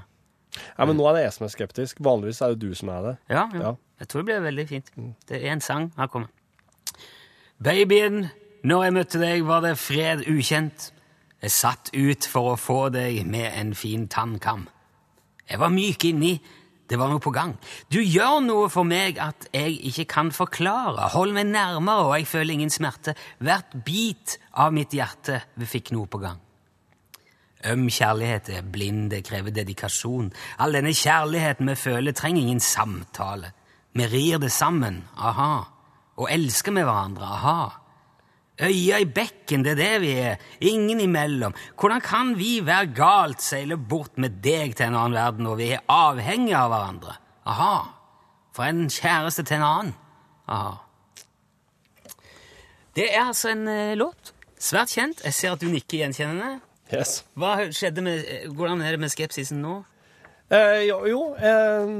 Ja, 0.77 0.85
men 0.85 0.97
nå 0.97 1.05
er 1.09 1.17
det 1.17 1.23
jeg 1.25 1.35
som 1.35 1.45
er 1.45 1.53
skeptisk. 1.53 2.01
Vanligvis 2.03 2.41
er 2.41 2.53
det 2.53 2.61
du 2.63 2.75
som 2.75 2.91
er 2.93 3.05
det. 3.05 3.15
Ja, 3.29 3.45
ja. 3.53 3.63
Ja. 3.63 3.73
Jeg 3.99 4.07
tror 4.07 4.23
det 4.23 4.29
blir 4.29 4.45
veldig 4.45 4.67
fint. 4.69 4.91
Det 5.27 5.41
er 5.41 5.51
en 5.53 5.61
sang. 5.61 5.89
Her 5.97 6.07
kommer 6.07 6.29
Babyen, 7.59 8.29
når 8.63 8.83
jeg 8.83 8.93
møtte 8.95 9.19
deg, 9.19 9.41
var 9.47 9.63
det 9.65 9.73
fred 9.79 10.23
ukjent. 10.31 10.93
Jeg 11.43 11.51
satt 11.51 11.91
ut 11.91 12.27
for 12.27 12.53
å 12.53 12.59
få 12.59 12.79
deg 12.95 13.25
med 13.27 13.51
en 13.51 13.73
fin 13.75 14.07
tannkam. 14.11 14.67
Jeg 15.49 15.59
var 15.59 15.73
myk 15.73 16.05
inni. 16.09 16.33
Det 16.89 16.97
var 16.97 17.11
noe 17.11 17.21
på 17.21 17.29
gang. 17.33 17.53
Du 17.89 17.99
gjør 18.01 18.39
noe 18.41 18.69
for 18.73 18.87
meg 18.87 19.19
at 19.21 19.45
jeg 19.53 19.75
ikke 19.91 20.07
kan 20.09 20.31
forklare. 20.33 21.11
Hold 21.13 21.35
meg 21.37 21.51
nærmere, 21.51 22.07
og 22.07 22.15
jeg 22.17 22.29
føler 22.31 22.55
ingen 22.55 22.73
smerte. 22.73 23.13
Hvert 23.45 23.75
bit 23.85 24.39
av 24.57 24.73
mitt 24.73 24.95
hjerte 24.97 25.43
fikk 25.69 25.93
noe 25.93 26.09
på 26.09 26.21
gang. 26.23 26.39
Øm 27.69 27.89
kjærlighet 27.91 28.49
er 28.55 28.63
blind, 28.63 29.09
det 29.11 29.25
krever 29.27 29.53
dedikasjon. 29.53 30.31
All 30.63 30.73
denne 30.73 30.93
kjærligheten 30.95 31.69
vi 31.69 31.75
føler, 31.75 32.15
trenger 32.15 32.41
ingen 32.41 32.63
samtale. 32.63 33.51
Vi 33.93 34.07
rir 34.07 34.39
det 34.39 34.51
sammen, 34.51 35.03
aha. 35.17 35.65
Og 36.17 36.29
elsker 36.31 36.73
vi 36.73 36.85
hverandre, 36.87 37.25
aha. 37.25 37.59
Øya 38.59 38.97
i 38.99 39.05
bekken, 39.07 39.63
det 39.63 39.71
er 39.71 39.79
det 39.79 40.01
vi 40.03 40.11
er. 40.19 40.41
Ingen 40.67 40.99
imellom. 40.99 41.53
Hvordan 41.79 42.01
kan 42.03 42.33
vi 42.39 42.57
være 42.65 42.91
galt 42.97 43.41
seile 43.43 43.77
bort 43.79 44.17
med 44.19 44.41
deg 44.43 44.75
til 44.75 44.89
en 44.89 44.97
annen 44.99 45.15
verden 45.15 45.47
når 45.47 45.59
vi 45.61 45.69
er 45.77 45.85
avhengige 45.93 46.59
av 46.59 46.73
hverandre? 46.73 47.15
Aha. 47.47 47.73
Fra 48.55 48.67
en 48.67 48.89
kjæreste 48.91 49.45
til 49.47 49.59
en 49.61 49.67
annen. 49.69 49.93
Aha. 50.51 50.73
Det 52.97 53.05
er 53.13 53.29
altså 53.29 53.53
en 53.53 53.67
eh, 53.71 53.95
låt. 53.95 54.33
Svært 54.59 54.91
kjent. 54.91 55.21
Jeg 55.23 55.37
ser 55.37 55.53
at 55.55 55.61
du 55.63 55.69
nikker 55.71 56.01
gjenkjennende. 56.01 56.57
Yes. 56.91 57.21
Hva 57.39 57.53
skjedde 57.71 58.03
med, 58.03 58.25
eh, 58.27 58.49
Hvordan 58.51 58.81
er 58.83 58.97
det 58.97 58.99
med 59.05 59.13
skepsisen 59.13 59.61
nå? 59.63 59.77
Eh, 60.51 60.81
jo, 60.89 60.97
jo 61.07 61.21
eh, 61.37 61.93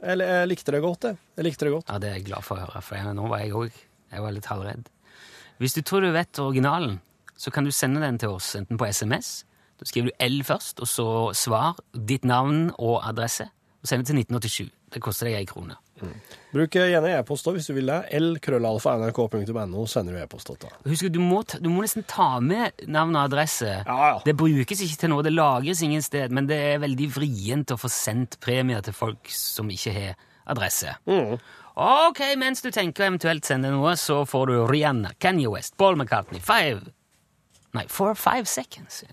jeg, 0.00 0.16
jeg 0.22 0.48
likte 0.48 0.72
det 0.72 0.80
godt, 0.84 1.10
jeg. 1.10 1.20
Jeg 1.36 1.44
likte 1.48 1.66
det 1.66 1.74
godt. 1.74 1.90
Ja, 1.90 1.98
Det 2.00 2.08
er 2.08 2.16
jeg 2.20 2.28
glad 2.30 2.46
for 2.46 2.56
å 2.56 2.64
høre, 2.64 2.80
for 2.86 2.96
jeg, 2.96 3.12
nå 3.18 3.26
var 3.28 3.42
jeg 3.44 3.52
òg 3.58 3.70
Jeg 4.14 4.24
var 4.24 4.32
litt 4.34 4.48
halvredd. 4.48 4.88
Hvis 5.60 5.76
du 5.76 5.82
tror 5.84 6.00
du 6.06 6.10
vet 6.14 6.38
originalen, 6.40 6.98
så 7.36 7.52
kan 7.52 7.64
du 7.64 7.70
sende 7.72 8.00
den 8.02 8.18
til 8.20 8.32
oss 8.34 8.54
enten 8.58 8.78
på 8.80 8.88
SMS. 8.88 9.44
Da 9.80 9.86
skriver 9.88 10.10
du 10.10 10.24
L 10.26 10.40
først, 10.44 10.80
og 10.84 10.88
så 10.88 11.06
svar, 11.36 11.76
ditt 11.94 12.24
navn 12.28 12.70
og 12.78 12.98
adresse. 13.08 13.46
Og 13.80 13.88
send 13.88 14.02
det 14.02 14.10
til 14.10 14.18
1987. 14.24 14.70
Det 14.92 15.00
koster 15.00 15.28
deg 15.30 15.38
ei 15.38 15.46
krone. 15.48 15.76
Bruk 16.52 16.74
gjerne 16.76 17.12
e-post 17.18 17.46
hvis 17.52 17.68
du 17.70 17.74
vil 17.76 17.88
det. 17.88 18.00
lkrøllalfa.nrk.no 18.84 19.84
sender 19.88 20.16
du 20.16 20.20
e-post 20.22 20.50
til. 20.60 20.72
Husk, 20.88 21.08
du 21.12 21.20
må, 21.22 21.42
ta- 21.48 21.60
du 21.62 21.68
må 21.72 21.84
nesten 21.84 22.04
ta 22.08 22.40
med 22.44 22.72
navn 22.90 23.14
og 23.16 23.28
adresse. 23.28 23.68
Ja, 23.86 23.98
ja. 24.14 24.18
Det 24.24 24.34
brukes 24.40 24.80
ikke 24.84 25.00
til 25.04 25.12
noe, 25.12 25.24
det 25.26 25.32
lagres 25.36 25.82
ingen 25.86 26.02
sted, 26.04 26.32
men 26.34 26.48
det 26.50 26.58
er 26.74 26.82
veldig 26.82 27.08
vrient 27.14 27.72
å 27.74 27.78
få 27.80 27.88
sendt 27.92 28.38
premier 28.42 28.82
til 28.84 28.96
folk 28.96 29.30
som 29.32 29.70
ikke 29.72 29.94
har 29.96 30.18
adresse. 30.50 30.96
Ok, 31.74 32.20
mens 32.36 32.62
du 32.62 32.70
tenker 32.74 33.06
eventuelt 33.06 33.46
sende 33.46 33.70
noe, 33.70 33.94
så 33.96 34.24
får 34.28 34.46
du 34.50 34.56
Rihanna, 34.66 35.14
Kanye 35.18 35.50
West, 35.52 35.76
Paul 35.76 35.96
McCartney, 35.96 36.40
Five 36.40 36.90
Nei, 37.72 37.84
For 37.86 38.16
Five 38.18 38.48
Seconds. 38.50 39.04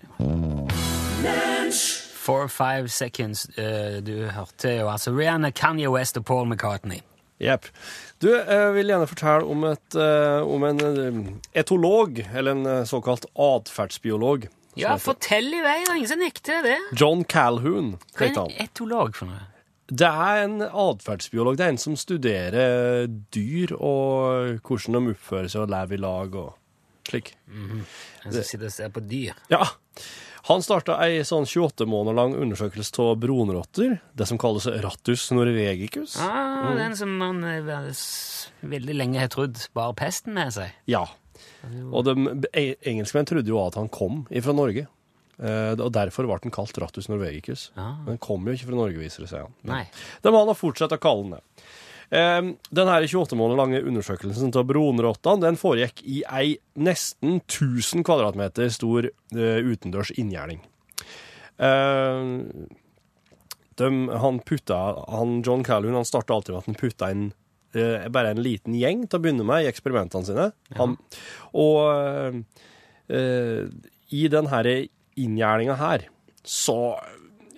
For 2.18 2.48
Five 2.48 2.88
Seconds. 2.90 3.46
Uh, 3.54 4.00
du 4.02 4.26
hørte 4.34 4.72
jo 4.80 4.88
altså 4.90 5.12
Rihanna, 5.14 5.52
Kanye 5.54 5.88
West 5.94 6.18
og 6.18 6.24
Paul 6.24 6.48
McCartney. 6.48 6.98
Jepp. 7.38 7.68
Du 8.18 8.32
jeg 8.32 8.70
vil 8.74 8.90
gjerne 8.90 9.06
fortelle 9.06 9.46
om, 9.46 9.66
et, 9.70 9.94
eh, 9.94 10.40
om 10.42 10.64
en 10.66 10.80
eh, 10.82 11.18
etolog, 11.62 12.18
eller 12.34 12.56
en 12.56 12.66
eh, 12.66 12.86
såkalt 12.88 13.28
atferdsbiolog. 13.38 14.48
Ja, 14.78 14.96
fortell 15.02 15.46
i 15.54 15.60
vei, 15.62 15.76
det 15.84 15.92
er 15.92 16.00
ingen 16.00 16.10
som 16.10 16.22
nekter 16.22 16.66
det. 16.66 16.76
John 16.98 17.22
Calhoun 17.26 17.94
Hva 18.18 18.26
er 18.26 18.42
en 18.42 18.58
etolog 18.66 19.14
for 19.18 19.30
noe? 19.30 19.46
Det 19.88 20.08
er 20.08 20.42
en 20.44 20.60
atferdsbiolog. 20.68 21.56
Det 21.56 21.64
er 21.64 21.72
en 21.72 21.80
som 21.80 21.94
studerer 21.96 23.06
dyr 23.32 23.72
og 23.78 24.58
hvordan 24.66 24.98
de 25.08 25.14
oppfører 25.14 25.48
seg 25.48 25.64
og 25.64 25.72
lever 25.72 25.96
i 25.96 26.02
lag 26.04 26.34
og 26.36 26.54
slik. 27.08 27.30
En 27.48 27.86
som 28.28 28.42
sitter 28.44 28.66
og 28.68 28.74
ser 28.74 28.90
på 28.92 29.00
dyr. 29.08 29.38
Ja. 29.52 29.62
Han 30.48 30.62
starta 30.64 30.98
ei 31.04 31.22
sånn 31.28 31.44
28 31.48 31.84
måneder 31.88 32.16
lang 32.16 32.34
undersøkelse 32.36 33.00
av 33.04 33.16
bronrotter. 33.20 33.98
det 34.16 34.26
som 34.28 34.38
kalles 34.40 34.66
rattus 34.84 35.26
norvegicus. 35.32 36.16
Ah, 36.24 36.74
Den 36.76 36.94
som 36.96 37.16
man 37.20 37.42
eh, 37.44 37.64
veldig 38.62 38.94
lenge 38.96 39.20
har 39.20 39.28
trodd 39.32 39.56
bar 39.76 39.92
pesten 39.98 40.34
med 40.36 40.52
seg. 40.54 40.72
Ja. 40.88 41.06
Og 41.92 42.04
de, 42.06 42.14
e- 42.52 42.76
engelskmenn 42.88 43.26
trodde 43.28 43.48
jo 43.50 43.60
at 43.64 43.76
han 43.80 43.88
kom 43.92 44.24
fra 44.42 44.52
Norge, 44.56 44.86
og 45.38 45.90
derfor 45.94 46.26
ble 46.26 46.38
den 46.42 46.54
kalt 46.54 46.78
rattus 46.82 47.06
norvegicus. 47.10 47.68
Ja. 47.76 47.92
Men 48.02 48.16
den 48.16 48.22
kom 48.24 48.48
jo 48.48 48.56
ikke 48.56 48.70
fra 48.70 48.80
Norge, 48.80 48.98
viser 48.98 49.22
det 49.22 49.28
seg. 49.30 49.44
han. 49.46 49.54
Nei. 49.70 49.84
Det 50.24 50.32
må 50.34 50.40
han 50.42 50.50
ha 50.50 50.56
fortsatt 50.58 50.96
å 50.96 51.00
kalle 51.02 51.26
den 51.26 51.36
det. 51.36 51.68
Eh, 52.08 52.40
den 52.72 52.88
her 52.88 53.04
28 53.04 53.36
måneder 53.36 53.60
lange 53.60 53.82
undersøkelsen 53.84 54.54
av 54.56 54.64
bronrottene 54.70 55.44
den 55.44 55.58
foregikk 55.60 56.00
i 56.08 56.22
ei 56.24 56.56
nesten 56.80 57.42
1000 57.42 58.06
kvadratmeter 58.08 58.70
stor 58.72 59.10
uh, 59.10 59.58
utendørs 59.68 60.14
inngjerding. 60.16 60.62
Uh, 61.58 62.48
han 63.78 64.40
putta, 64.46 64.78
han, 65.08 65.42
John 65.46 65.64
Calhoun 65.64 65.94
han 65.94 66.08
starta 66.08 66.34
alltid 66.34 66.54
med 66.54 66.62
at 66.62 66.70
han 66.70 66.80
putta 66.80 67.10
inn 67.14 67.28
uh, 67.76 68.08
bare 68.10 68.32
en 68.32 68.42
liten 68.42 68.74
gjeng 68.78 69.04
til 69.06 69.20
å 69.20 69.22
begynne 69.22 69.46
med 69.46 69.66
i 69.66 69.70
eksperimentene 69.70 70.26
sine. 70.26 70.48
Han, 70.78 70.96
og 71.52 71.78
eh, 71.92 72.40
eh, 73.14 73.68
i 74.14 74.24
den 74.32 74.48
her 74.50 74.66
inngjerdinga 75.24 75.78
her, 75.80 76.08
så 76.44 76.98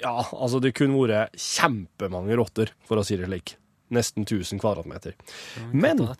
Ja, 0.00 0.22
altså 0.32 0.62
det 0.64 0.72
kunne 0.78 0.96
vært 0.96 1.36
kjempemange 1.36 2.36
rotter, 2.40 2.70
for 2.88 2.96
å 2.96 3.04
si 3.04 3.18
det 3.20 3.26
slik. 3.28 3.58
Nesten 3.92 4.24
1000 4.24 4.62
kvadratmeter. 4.62 5.12
Men. 5.74 6.00
Ja. 6.00 6.14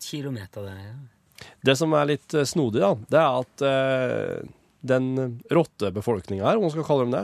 det 1.65 1.75
som 1.79 1.93
er 1.97 2.09
litt 2.11 2.35
eh, 2.35 2.45
snodig, 2.45 2.81
da, 2.83 2.91
det 3.09 3.21
er 3.21 3.39
at 3.39 3.63
eh, 3.65 4.51
den 4.81 5.39
rottebefolkninga 5.53 6.45
her, 6.45 6.59
om 6.59 6.67
man 6.67 6.73
skal 6.73 6.85
kalle 6.85 7.07
dem 7.07 7.15
det, 7.15 7.23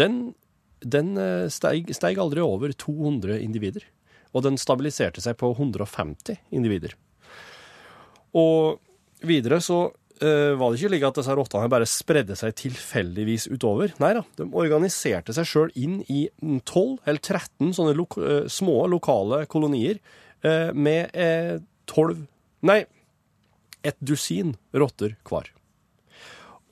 den, 0.00 0.20
den 0.82 1.12
eh, 1.18 1.48
steig, 1.52 1.90
steig 1.96 2.20
aldri 2.22 2.44
over 2.44 2.74
200 2.74 3.40
individer. 3.42 3.86
Og 4.32 4.46
den 4.46 4.56
stabiliserte 4.60 5.20
seg 5.20 5.36
på 5.40 5.50
150 5.52 6.38
individer. 6.56 6.94
Og 8.38 8.78
videre 9.26 9.58
så 9.60 9.90
eh, 10.24 10.54
var 10.58 10.72
det 10.72 10.80
ikke 10.80 10.92
slik 10.92 11.06
at 11.08 11.20
disse 11.20 11.36
rottene 11.36 11.70
bare 11.72 11.88
spredde 11.90 12.36
seg 12.38 12.54
tilfeldigvis 12.58 13.48
utover. 13.52 13.94
Nei 14.02 14.12
da, 14.18 14.24
de 14.38 14.48
organiserte 14.48 15.34
seg 15.36 15.48
sjøl 15.48 15.72
inn 15.78 16.00
i 16.12 16.24
12 16.40 17.02
eller 17.04 17.20
13 17.20 17.74
sånne 17.76 17.96
lo 17.98 18.06
uh, 18.16 18.44
små 18.50 18.84
lokale 18.90 19.44
kolonier 19.50 20.00
uh, 20.46 20.70
med 20.74 21.12
uh, 21.16 21.58
12 21.90 22.28
Nei, 22.62 22.84
et 23.82 23.96
dusin 23.98 24.54
rotter 24.78 25.16
hver. 25.26 25.48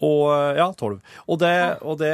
Og 0.00 0.30
eh, 0.33 0.59
ja, 0.61 0.69
tolv. 0.76 1.00
Og, 1.26 1.38
det, 1.42 1.57
og 1.85 1.99
det, 2.00 2.12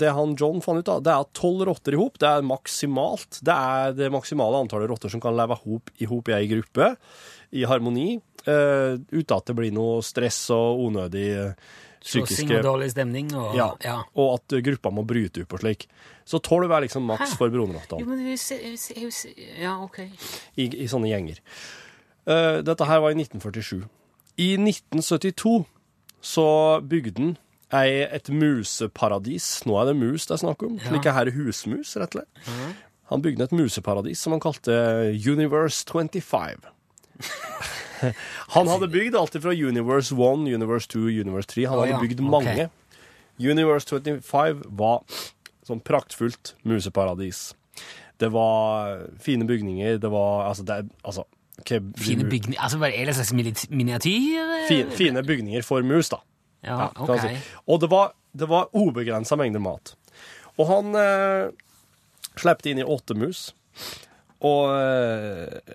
det 0.00 0.12
han 0.16 0.36
John 0.38 0.62
fant 0.64 0.80
ut, 0.80 0.88
da, 0.88 0.96
det 1.04 1.12
er 1.12 1.32
tolv 1.36 1.66
rotter 1.68 1.96
i 1.96 2.00
hop, 2.00 2.16
det 2.22 2.30
er 2.30 2.46
maksimalt. 2.46 3.40
Det 3.44 3.56
er 3.56 3.96
det 3.98 4.12
maksimale 4.14 4.62
antallet 4.64 4.90
rotter 4.90 5.12
som 5.12 5.22
kan 5.22 5.36
leve 5.36 5.58
hop, 5.64 5.92
i 6.00 6.08
hop 6.08 6.30
i 6.32 6.36
ei 6.38 6.48
gruppe, 6.50 6.94
i 7.52 7.66
harmoni, 7.68 8.16
eh, 8.50 8.96
uten 9.12 9.36
at 9.36 9.46
det 9.50 9.56
blir 9.58 9.74
noe 9.74 10.02
stress 10.06 10.38
og 10.54 10.84
unødig 10.88 11.26
psykiske... 11.36 12.04
Slåssing 12.06 12.26
psykiske 12.26 12.58
og 12.60 12.66
dårlig 12.68 12.90
stemning 12.92 13.32
og 13.34 13.56
ja, 13.58 13.70
ja. 13.82 13.96
Og 14.14 14.36
at 14.36 14.54
eh, 14.56 14.62
gruppa 14.66 14.92
må 14.94 15.02
bryte 15.08 15.42
opp 15.42 15.56
og 15.58 15.64
slik. 15.64 15.88
Så 16.26 16.38
tolv 16.42 16.70
er 16.70 16.86
liksom 16.86 17.06
maks 17.08 17.32
Hæ? 17.34 17.38
for 17.40 17.50
ser- 19.10 19.62
Ja, 19.62 19.76
OK. 19.82 19.98
i, 20.56 20.66
i 20.66 20.86
sånne 20.90 21.10
gjenger. 21.10 21.42
Uh, 22.26 22.58
dette 22.66 22.86
her 22.86 23.02
var 23.02 23.14
i 23.14 23.18
1947. 23.22 23.84
I 24.42 24.48
1972 24.58 25.64
så 26.26 26.46
bygde 26.82 27.22
han 27.22 27.36
ei, 27.74 28.02
et 28.06 28.28
museparadis. 28.30 29.62
Nå 29.66 29.76
er 29.80 29.90
det 29.90 29.96
mus 29.98 30.26
det 30.26 30.34
er 30.36 30.42
snakk 30.42 30.62
om. 30.66 30.76
Ja. 30.80 30.90
Slike 30.90 31.14
her 31.14 31.30
husmus, 31.34 31.94
rett 31.98 32.14
og 32.18 32.22
slett. 32.22 32.82
Han 33.12 33.22
bygde 33.22 33.46
et 33.46 33.54
museparadis 33.54 34.18
som 34.22 34.34
han 34.34 34.42
kalte 34.42 34.74
Universe 35.14 35.84
25. 35.86 36.66
han 38.56 38.68
hadde 38.70 38.88
bygd 38.92 39.16
alt 39.18 39.36
fra 39.42 39.54
Universe 39.54 40.14
1, 40.14 40.46
Universe 40.54 40.88
2, 40.92 40.98
Universe 40.98 41.48
3. 41.52 41.66
Han 41.70 41.82
hadde 41.82 42.00
bygd 42.02 42.20
mange. 42.24 42.68
Universe 43.40 43.88
25 43.88 44.62
var 44.78 45.02
sånn 45.66 45.82
praktfullt 45.84 46.54
museparadis. 46.66 47.50
Det 48.16 48.30
var 48.32 49.02
fine 49.20 49.44
bygninger, 49.44 49.98
det 50.00 50.08
var 50.12 50.46
Altså, 50.48 50.64
det 50.64 50.86
altså 51.04 51.26
Fine 51.66 52.24
bygninger 52.28 52.60
Altså, 52.60 52.78
er 52.84 53.04
det 53.04 53.08
en 53.08 53.14
slags 53.14 53.68
miniatyr? 53.70 54.64
Fine, 54.68 54.90
fine 54.96 55.22
bygninger 55.24 55.62
for 55.64 55.82
mus, 55.84 56.08
da. 56.12 56.20
Ja, 56.64 56.78
Ja, 56.80 56.88
OK. 56.96 57.20
si. 57.20 57.36
Og 57.66 57.80
det 57.80 57.90
var, 57.90 58.12
det 58.32 58.48
var 58.48 58.68
ubegrensa 58.76 59.36
mengder 59.36 59.60
mat. 59.60 59.94
Og 60.56 60.68
han 60.68 60.94
eh, 60.96 61.48
slepte 62.40 62.70
inn 62.72 62.80
i 62.80 62.84
åtte 62.84 63.16
mus. 63.16 63.50
Og 64.44 64.68
eh, 64.76 65.74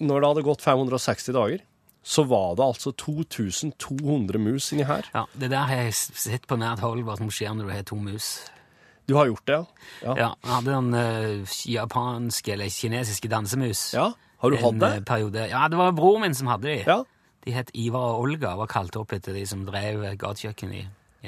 når 0.00 0.20
det 0.22 0.28
hadde 0.30 0.44
gått 0.46 0.62
560 0.64 1.32
dager, 1.36 1.64
så 2.06 2.22
var 2.30 2.54
det 2.56 2.62
altså 2.64 2.92
2200 2.94 4.38
mus 4.38 4.70
inni 4.72 4.84
her. 4.86 5.08
Ja, 5.14 5.24
Det 5.34 5.50
der 5.50 5.66
har 5.66 5.82
jeg 5.88 5.94
sett 5.94 6.46
på 6.46 6.56
nært 6.60 6.78
hold, 6.84 7.02
hva 7.04 7.16
som 7.18 7.28
skjer 7.34 7.54
når 7.58 7.66
du 7.66 7.72
har 7.74 7.82
to 7.88 7.96
mus. 7.98 8.28
Du 9.06 9.14
har 9.18 9.26
gjort 9.28 9.44
det, 9.46 9.56
ja? 9.58 9.64
Ja. 10.06 10.14
Ja, 10.18 10.28
Jeg 10.42 10.52
hadde 10.52 10.76
en 10.78 10.94
uh, 10.94 11.56
japanske 11.66 12.52
eller 12.54 12.70
kinesiske 12.70 13.28
dansemus. 13.30 13.92
ja. 13.94 14.12
Har 14.38 14.50
du 14.52 14.56
hatt 14.60 14.78
det? 14.78 14.88
eh, 14.98 15.00
periode. 15.08 15.46
Ja, 15.48 15.62
det 15.72 15.78
var 15.78 15.92
broren 15.96 16.20
min 16.26 16.34
som 16.36 16.46
hadde 16.52 16.68
de. 16.68 16.82
Ja. 16.86 16.98
De 17.46 17.52
het 17.56 17.70
Ivar 17.74 18.12
og 18.18 18.26
Olga 18.26 18.50
og 18.52 18.58
var 18.58 18.66
kalt 18.68 18.96
opp 19.00 19.14
etter 19.16 19.32
de 19.32 19.46
som 19.48 19.62
drev 19.64 20.02
gatekjøkken 20.20 20.74
i 20.76 20.82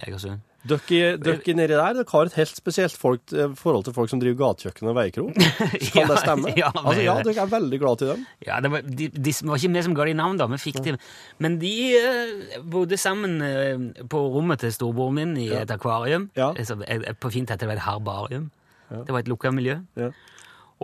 Egersund. 0.04 0.42
Dere, 0.68 1.16
nedi 1.56 1.72
der 1.72 1.96
dere 1.98 2.04
har 2.12 2.28
et 2.28 2.36
helt 2.38 2.56
spesielt 2.58 2.96
folk, 2.98 3.22
eh, 3.32 3.54
forhold 3.58 3.86
til 3.88 3.94
folk 3.96 4.10
som 4.12 4.20
driver 4.22 4.38
gatekjøkken 4.42 4.90
og 4.90 4.96
veikro. 4.98 5.26
Kan 5.34 6.08
det 6.12 6.18
stemme? 6.22 6.52
Ja, 6.58 6.70
altså, 6.74 7.02
ja, 7.02 7.16
dere 7.26 7.44
er 7.44 7.52
veldig 7.52 7.80
glad 7.82 8.02
til 8.02 8.12
dem. 8.12 8.24
Ja, 8.46 8.60
det 8.64 8.72
var, 8.74 8.86
de, 8.86 9.08
de 9.08 9.34
var 9.48 9.60
ikke 9.60 9.72
vi 9.74 9.84
som 9.88 9.96
ga 9.98 10.08
de 10.08 10.16
navn, 10.20 10.40
da. 10.40 10.48
Vi 10.52 10.60
fikk 10.68 10.80
dem. 10.84 11.00
Men 11.42 11.58
de 11.62 11.74
uh, 11.98 12.62
bodde 12.68 13.00
sammen 13.00 13.40
uh, 13.42 14.04
på 14.10 14.24
rommet 14.36 14.64
til 14.64 14.74
storebroren 14.74 15.18
min 15.18 15.36
i 15.40 15.48
et 15.62 15.70
akvarium. 15.74 16.30
Ja. 16.38 16.52
Altså, 16.52 16.78
på 17.20 17.32
fint 17.34 17.50
heter 17.50 17.70
det 17.70 17.78
et 17.78 17.86
herbarium. 17.86 18.50
Det 18.88 19.12
var 19.12 19.20
et 19.20 19.28
lukka 19.28 19.52
miljø. 19.52 19.80
Ja. 20.00 20.12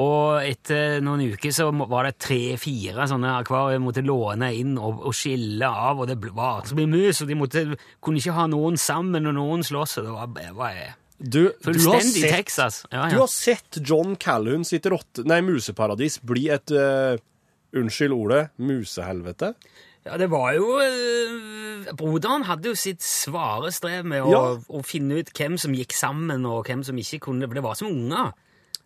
Og 0.02 0.42
etter 0.42 0.98
noen 1.06 1.22
uker 1.36 1.52
så 1.54 1.68
var 1.70 2.08
det 2.08 2.16
tre-fire 2.18 3.04
sånne 3.06 3.36
akvarier 3.38 3.82
måtte 3.82 4.02
låne 4.02 4.48
inn 4.58 4.72
og, 4.74 5.04
og 5.06 5.14
skille 5.14 5.68
av, 5.68 6.02
og 6.02 6.10
det 6.10 6.16
var 6.34 6.66
så 6.66 6.74
mye 6.74 6.90
mus, 6.90 7.20
og 7.22 7.30
de 7.30 7.36
måtte, 7.38 7.62
kunne 8.02 8.18
ikke 8.18 8.34
ha 8.34 8.48
noen 8.50 8.78
sammen, 8.80 9.30
og 9.30 9.36
noen 9.36 9.62
slåss, 9.62 10.00
og 10.02 10.08
det 10.08 10.16
var, 10.16 10.32
det 10.34 10.50
var 10.58 10.80
Du, 11.14 11.28
du, 11.28 11.38
har 11.46 11.62
fullstendig 11.68 12.24
sett, 12.24 12.34
Texas. 12.34 12.80
Ja, 12.90 13.06
du 13.12 13.20
har 13.20 13.30
sett 13.30 13.78
John 13.86 14.16
Calhoun 14.18 14.66
sitt 14.66 14.90
rotte... 14.90 15.22
Nei, 15.30 15.38
museparadis 15.46 16.18
bli 16.26 16.48
et 16.50 16.74
uh, 16.74 17.14
Unnskyld 17.74 18.14
ordet 18.14 18.42
musehelvete. 18.62 19.54
Ja, 20.04 20.18
det 20.20 20.26
var 20.30 20.52
jo 20.54 20.66
øh, 20.84 21.86
Broderen 21.96 22.44
hadde 22.44 22.70
jo 22.70 22.76
sitt 22.78 23.02
svare 23.02 23.70
strev 23.72 24.04
med 24.06 24.26
å, 24.26 24.30
Ja. 24.30 24.42
å 24.58 24.82
finne 24.84 25.22
ut 25.22 25.30
hvem 25.34 25.56
som 25.58 25.74
gikk 25.74 25.94
sammen, 25.96 26.44
og 26.46 26.66
hvem 26.68 26.82
som 26.86 26.98
ikke 27.00 27.22
kunne. 27.30 27.46
For 27.48 27.56
det 27.58 27.64
var 27.64 27.78
som 27.78 27.88
unger. 27.90 28.34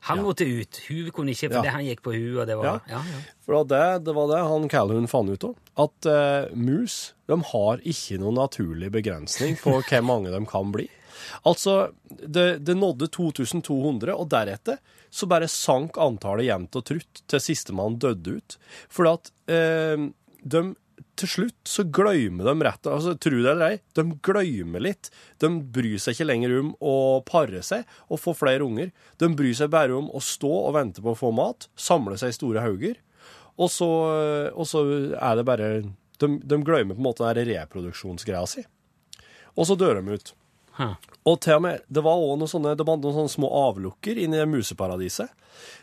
Han 0.06 0.22
måtte 0.22 0.44
ut. 0.46 0.80
Hun 0.88 1.10
kunne 1.10 1.32
ikke, 1.34 1.50
Ja. 1.52 1.62
det 1.62 1.72
han 1.74 1.84
gikk 1.84 2.02
på 2.02 2.12
hun, 2.14 2.38
og 2.38 2.46
det 2.46 2.56
var 2.56 2.80
Ja. 2.88 3.00
For 3.44 3.64
det, 3.64 4.04
det 4.04 4.14
var 4.14 4.28
det 4.28 4.42
han 4.46 4.68
Calhoun 4.68 5.08
fant 5.10 5.30
ut 5.30 5.44
av. 5.44 5.56
At 5.76 6.06
uh, 6.06 6.54
mus 6.56 7.14
de 7.26 7.40
har 7.52 7.82
ikke 7.84 8.18
noen 8.22 8.38
naturlig 8.38 8.90
begrensning 8.94 9.56
på 9.60 9.80
hvor 9.82 10.02
mange 10.06 10.30
de 10.30 10.44
kan 10.46 10.72
bli. 10.72 10.88
Altså, 11.44 11.90
det, 12.08 12.64
det 12.64 12.76
nådde 12.78 13.10
2200, 13.10 14.14
og 14.14 14.28
deretter 14.30 14.78
så 15.10 15.26
bare 15.26 15.48
sank 15.48 15.96
antallet 15.98 16.46
jevnt 16.48 16.76
og 16.78 16.84
trutt 16.84 17.22
til 17.26 17.40
sistemann 17.42 17.98
døde 18.00 18.38
ut. 18.38 18.56
For 18.92 19.08
at 19.10 19.30
eh, 19.50 20.08
de 20.44 20.62
til 21.18 21.30
slutt 21.30 21.68
så 21.68 21.84
glemmer 21.84 22.46
de 22.48 22.66
rett 22.66 22.88
altså, 22.90 23.14
Tro 23.20 23.40
det 23.42 23.50
eller 23.50 23.74
ei, 23.74 23.80
de 23.98 24.04
glemmer 24.24 24.82
litt. 24.84 25.10
De 25.42 25.50
bryr 25.74 25.98
seg 26.02 26.16
ikke 26.16 26.28
lenger 26.28 26.56
om 26.60 26.72
å 26.78 26.94
pare 27.26 27.62
seg 27.66 27.86
og 28.08 28.22
få 28.22 28.34
flere 28.38 28.66
unger. 28.66 28.92
De 29.20 29.30
bryr 29.34 29.56
seg 29.58 29.72
bare 29.74 29.96
om 29.96 30.10
å 30.14 30.22
stå 30.22 30.50
og 30.68 30.74
vente 30.78 31.04
på 31.04 31.14
å 31.14 31.18
få 31.18 31.32
mat, 31.34 31.68
samle 31.78 32.18
seg 32.20 32.32
i 32.32 32.38
store 32.38 32.64
hauger. 32.64 32.98
Og 33.58 33.70
så, 33.74 33.88
og 34.54 34.68
så 34.70 34.84
er 35.18 35.38
det 35.40 35.46
bare 35.48 35.70
De, 36.18 36.28
de 36.38 36.56
glemmer 36.66 36.94
på 36.94 37.02
en 37.02 37.08
måte 37.08 37.26
den 37.34 37.46
reproduksjonsgreia 37.46 38.46
si. 38.50 38.64
Og 39.58 39.66
så 39.66 39.76
dør 39.78 40.00
de 40.00 40.18
ut. 40.18 40.32
Huh. 40.78 40.94
Og 41.26 41.40
til 41.42 41.58
og 41.58 41.62
med, 41.64 41.84
det 41.90 42.02
var 42.06 42.18
også 42.18 42.38
noen 42.38 42.50
sånne, 42.50 42.74
det 42.78 42.86
var 42.86 42.98
noen 42.98 43.16
sånne 43.16 43.34
små 43.34 43.50
avlukker 43.66 44.18
inni 44.18 44.38
i 44.38 44.48
museparadiset. 44.50 45.30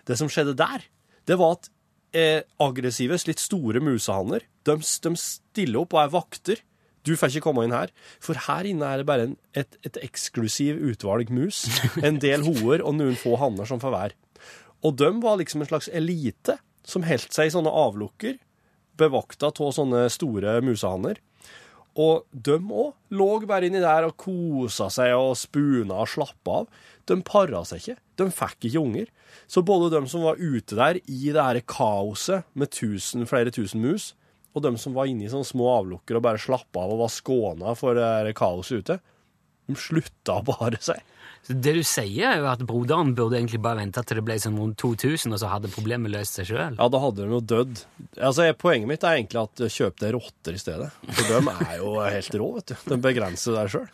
Det 0.07 0.17
som 0.19 0.31
skjedde 0.31 0.55
der, 0.59 0.83
det 1.27 1.37
var 1.39 1.57
at 1.57 1.69
eh, 2.15 2.45
aggressive, 2.63 3.17
litt 3.27 3.43
store 3.43 3.81
musehanner, 3.83 4.45
de, 4.65 4.77
de 4.79 5.11
stiller 5.19 5.83
opp 5.83 5.95
og 5.95 6.01
er 6.05 6.13
vakter. 6.15 6.63
Du 7.05 7.13
får 7.13 7.35
ikke 7.35 7.45
komme 7.51 7.67
inn 7.67 7.75
her, 7.75 7.91
for 8.23 8.39
her 8.47 8.65
inne 8.65 8.87
er 8.89 9.01
det 9.01 9.07
bare 9.09 9.27
en, 9.27 9.35
et, 9.53 9.77
et 9.85 9.99
eksklusiv 10.07 10.79
utvalg 10.89 11.29
mus. 11.33 11.65
En 12.01 12.17
del 12.23 12.47
hoer 12.47 12.81
og 12.81 12.97
noen 12.97 13.19
få 13.19 13.35
hanner 13.41 13.69
som 13.69 13.81
får 13.83 13.93
hver. 13.93 14.15
Og 14.85 14.97
de 14.97 15.11
var 15.21 15.37
liksom 15.41 15.61
en 15.61 15.69
slags 15.69 15.89
elite 15.93 16.57
som 16.85 17.05
holdt 17.05 17.33
seg 17.33 17.49
i 17.49 17.53
sånne 17.53 17.71
avlukker, 17.73 18.39
bevakta 18.97 19.51
av 19.51 19.71
sånne 19.75 20.05
store 20.13 20.59
musehanner. 20.65 21.21
Og 21.95 22.25
de 22.31 22.57
òg 22.59 23.15
lå 23.15 23.29
bare 23.47 23.69
inni 23.69 23.81
der 23.83 24.07
og 24.07 24.17
kosa 24.19 24.89
seg 24.91 25.13
og 25.15 25.35
spuna 25.39 26.01
og 26.03 26.11
slappa 26.11 26.61
av. 26.61 26.81
De 27.07 27.17
para 27.25 27.61
seg 27.67 27.83
ikke. 27.83 27.97
De 28.19 28.27
fikk 28.31 28.69
ikke 28.69 28.81
unger. 28.81 29.09
Så 29.51 29.63
både 29.65 29.91
de 29.93 30.03
som 30.09 30.23
var 30.25 30.39
ute 30.39 30.77
der 30.77 30.99
i 31.05 31.31
det 31.31 31.41
her 31.41 31.59
kaoset 31.67 32.45
med 32.53 32.71
tusen, 32.73 33.27
flere 33.29 33.53
tusen 33.53 33.83
mus, 33.83 34.13
og 34.55 34.63
de 34.63 34.71
som 34.79 34.95
var 34.95 35.09
inne 35.11 35.25
i 35.27 35.31
sånne 35.31 35.47
små 35.47 35.67
avlukker 35.81 36.15
og 36.17 36.23
bare 36.23 36.39
slappa 36.39 36.85
av 36.85 36.93
og 36.95 37.01
var 37.03 37.11
skåna 37.11 37.75
for 37.75 37.97
det 37.97 38.05
her 38.07 38.31
kaoset 38.37 38.85
ute, 38.85 38.99
de 39.67 39.75
slutta 39.79 40.39
bare 40.45 40.79
seg. 40.83 41.01
Så 41.45 41.53
det 41.61 41.75
du 41.77 41.83
sier, 41.85 42.23
er 42.31 42.39
jo 42.41 42.47
at 42.49 42.63
broderen 42.65 43.11
burde 43.17 43.37
egentlig 43.37 43.59
bare 43.61 43.77
vente 43.83 44.01
til 44.01 44.17
det 44.17 44.23
ble 44.25 44.37
sånn 44.41 44.55
rundt 44.57 44.79
2000, 44.81 45.35
og 45.35 45.41
så 45.41 45.51
hadde 45.51 45.69
problemet 45.73 46.09
løst 46.09 46.39
seg 46.39 46.47
sjøl. 46.49 46.79
Ja, 46.79 46.87
da 46.89 47.01
hadde 47.03 47.21
de 47.21 47.35
jo 47.35 47.41
dødd. 47.53 47.83
Altså, 48.17 48.47
Poenget 48.57 48.89
mitt 48.89 49.05
er 49.05 49.19
egentlig 49.19 49.43
at 49.43 49.65
kjøp 49.75 50.01
deg 50.01 50.15
rotter 50.17 50.57
i 50.57 50.61
stedet. 50.63 50.89
For 51.05 51.29
de 51.29 51.53
er 51.67 51.77
jo 51.83 51.93
helt 52.01 52.39
rå, 52.41 52.49
vet 52.57 52.73
du. 52.73 52.75
De 52.95 53.01
begrenser 53.03 53.59
deg 53.59 53.75
sjøl. 53.75 53.85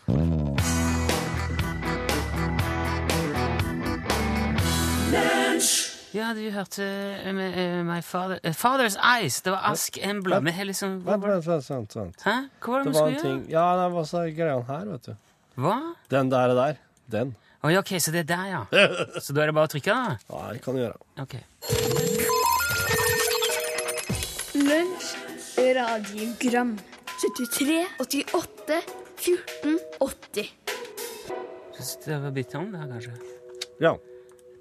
Ja, 6.11 6.33
du 6.35 6.41
hørte 6.51 6.83
uh, 6.83 7.29
uh, 7.31 7.85
My 7.87 8.01
Father, 8.03 8.39
uh, 8.43 8.51
Father's 8.51 8.97
Eyes. 8.99 9.41
Det 9.41 9.51
var 9.53 9.69
Ask 9.71 9.97
Embla. 10.03 10.39
Vi 10.43 10.51
har 10.51 10.67
liksom 10.67 10.97
Vent, 11.05 11.23
vent, 11.23 11.47
vent. 11.47 11.69
vent, 11.69 11.95
vent. 11.95 12.23
Hæ? 12.25 12.33
Hva 12.59 12.71
var 12.73 12.83
det 12.83 12.85
Det 12.85 12.91
vi 12.91 12.97
skulle 12.97 13.21
ting 13.21 13.37
gjøre? 13.45 13.51
Ja, 13.53 13.83
det 13.83 13.93
var 13.93 14.03
så 14.09 14.23
greia 14.35 14.57
her, 14.67 14.85
vet 14.91 15.05
du. 15.07 15.15
Hva? 15.55 15.77
Den 16.11 16.31
der, 16.31 16.47
der. 16.57 16.75
Den. 17.11 17.31
Oh, 17.63 17.71
ja, 17.71 17.79
ok, 17.79 17.93
så 17.99 18.11
det 18.11 18.19
er 18.19 18.27
der, 18.35 18.45
ja. 18.51 18.61
Så 19.23 19.33
da 19.33 19.41
er 19.45 19.51
det 19.51 19.55
bare 19.55 19.69
å 19.69 19.71
trykke, 19.71 19.95
da? 19.95 20.17
Ja, 20.33 20.51
det 20.51 20.61
kan 20.65 20.75
du 20.75 20.81
gjøre. 20.81 20.99
Ok. 21.21 21.35
Lunsj, 24.57 25.11
radiogram 25.79 26.75
73, 27.21 27.81
88, 28.03 28.81
14, 29.21 29.79
80 30.01 30.53
Så 31.79 31.99
det 32.05 32.21
var 32.23 32.31
bytte 32.35 32.57
om 32.57 32.71
det 32.73 32.81
her, 32.81 32.95
kanskje? 32.97 33.19
Ja. 33.79 33.95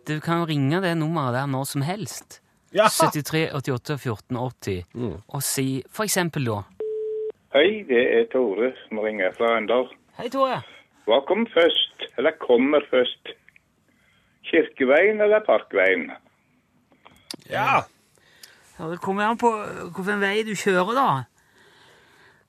Du 0.09 0.21
kan 0.21 0.41
jo 0.41 0.47
ringe 0.49 0.81
det 0.83 0.95
nummeret 0.99 1.35
der 1.37 1.47
når 1.51 1.65
som 1.65 1.83
helst. 1.83 2.41
Ja! 2.75 2.87
73 2.89 3.51
88 3.55 3.99
14 4.01 4.37
80. 4.37 4.85
Og 5.29 5.43
si 5.43 5.83
for 5.91 6.07
eksempel 6.07 6.47
da 6.47 6.61
Hei, 7.51 7.83
det 7.89 8.03
er 8.15 8.29
Tore 8.31 8.71
som 8.85 9.01
ringer 9.03 9.33
fra 9.35 9.49
Arendal. 9.57 9.89
Hei, 10.21 10.29
Tore. 10.31 10.61
Hva 11.09 11.17
kom 11.27 11.47
først, 11.51 12.05
eller 12.19 12.37
kommer 12.39 12.85
først? 12.93 13.33
Kirkeveien 14.47 15.19
eller 15.21 15.43
Parkveien? 15.47 16.13
ja. 17.51 17.83
Ja, 18.79 18.87
det 18.89 19.01
kommer 19.03 19.27
an 19.27 19.37
på 19.37 19.51
hvilken 19.51 20.23
vei 20.23 20.41
du 20.47 20.55
kjører, 20.57 20.95
da. 20.97 21.09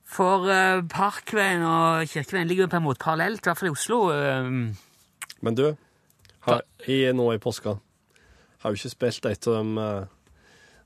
For 0.07 0.45
uh, 0.47 0.83
Parkveien 0.87 1.65
og 1.65 2.05
Kirkeveien 2.07 2.47
ligger 2.47 2.67
jo 2.67 2.71
på 2.71 2.79
en 2.79 2.85
måte 2.85 3.03
parallelt, 3.03 3.41
i 3.41 3.49
hvert 3.49 3.59
fall 3.59 3.67
i 3.67 3.73
Oslo. 3.73 3.97
Uh, 4.13 4.69
Men 5.41 5.57
du, 5.57 5.65
har, 6.47 6.65
i, 6.87 7.03
nå 7.13 7.27
i 7.35 7.41
påska 7.41 7.77
har 8.61 8.73
jo 8.73 8.77
ikke 8.77 8.93
spilt 8.93 9.25
et 9.29 9.47
av 9.49 9.61
de 9.61 9.85
eh, 9.85 10.17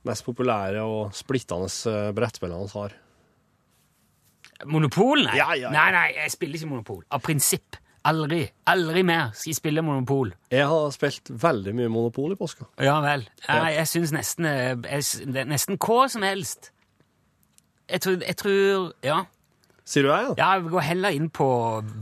mest 0.08 0.26
populære 0.28 0.84
og 0.86 1.16
splittende 1.18 1.68
uh, 1.90 2.12
brettspillene 2.16 2.68
vi 2.68 2.78
har. 2.78 2.94
Monopol? 4.70 5.26
Nei. 5.26 5.34
Ja, 5.40 5.50
ja, 5.58 5.66
ja. 5.66 5.72
nei, 5.74 5.88
nei, 5.96 6.06
jeg 6.20 6.36
spiller 6.36 6.62
ikke 6.62 6.70
Monopol. 6.72 7.02
Av 7.12 7.24
prinsipp. 7.26 7.80
Aldri. 8.06 8.44
Aldri 8.70 9.02
mer 9.02 9.32
skal 9.34 9.50
jeg 9.50 9.58
spille 9.58 9.82
Monopol. 9.82 10.30
Jeg 10.54 10.68
har 10.70 10.92
spilt 10.94 11.32
veldig 11.42 11.74
mye 11.76 11.90
Monopol 11.90 12.36
i 12.36 12.38
påska. 12.38 12.68
Ja 12.86 13.00
vel. 13.04 13.26
Jeg, 13.48 13.72
jeg 13.80 13.90
syns 13.90 14.14
nesten 14.14 14.48
eh, 14.50 14.76
jeg, 14.86 15.32
det 15.34 15.48
Nesten 15.50 15.80
hva 15.82 16.06
som 16.14 16.26
helst. 16.26 16.70
Jeg 17.90 18.06
tror, 18.06 18.20
jeg 18.22 18.38
tror 18.42 18.92
Ja. 19.06 19.24
Sier 19.86 20.06
du 20.06 20.10
jeg, 20.10 20.30
ja? 20.30 20.34
Ja, 20.38 20.54
jeg 20.58 20.72
går 20.74 20.86
heller 20.86 21.14
inn 21.18 21.28
på 21.34 21.48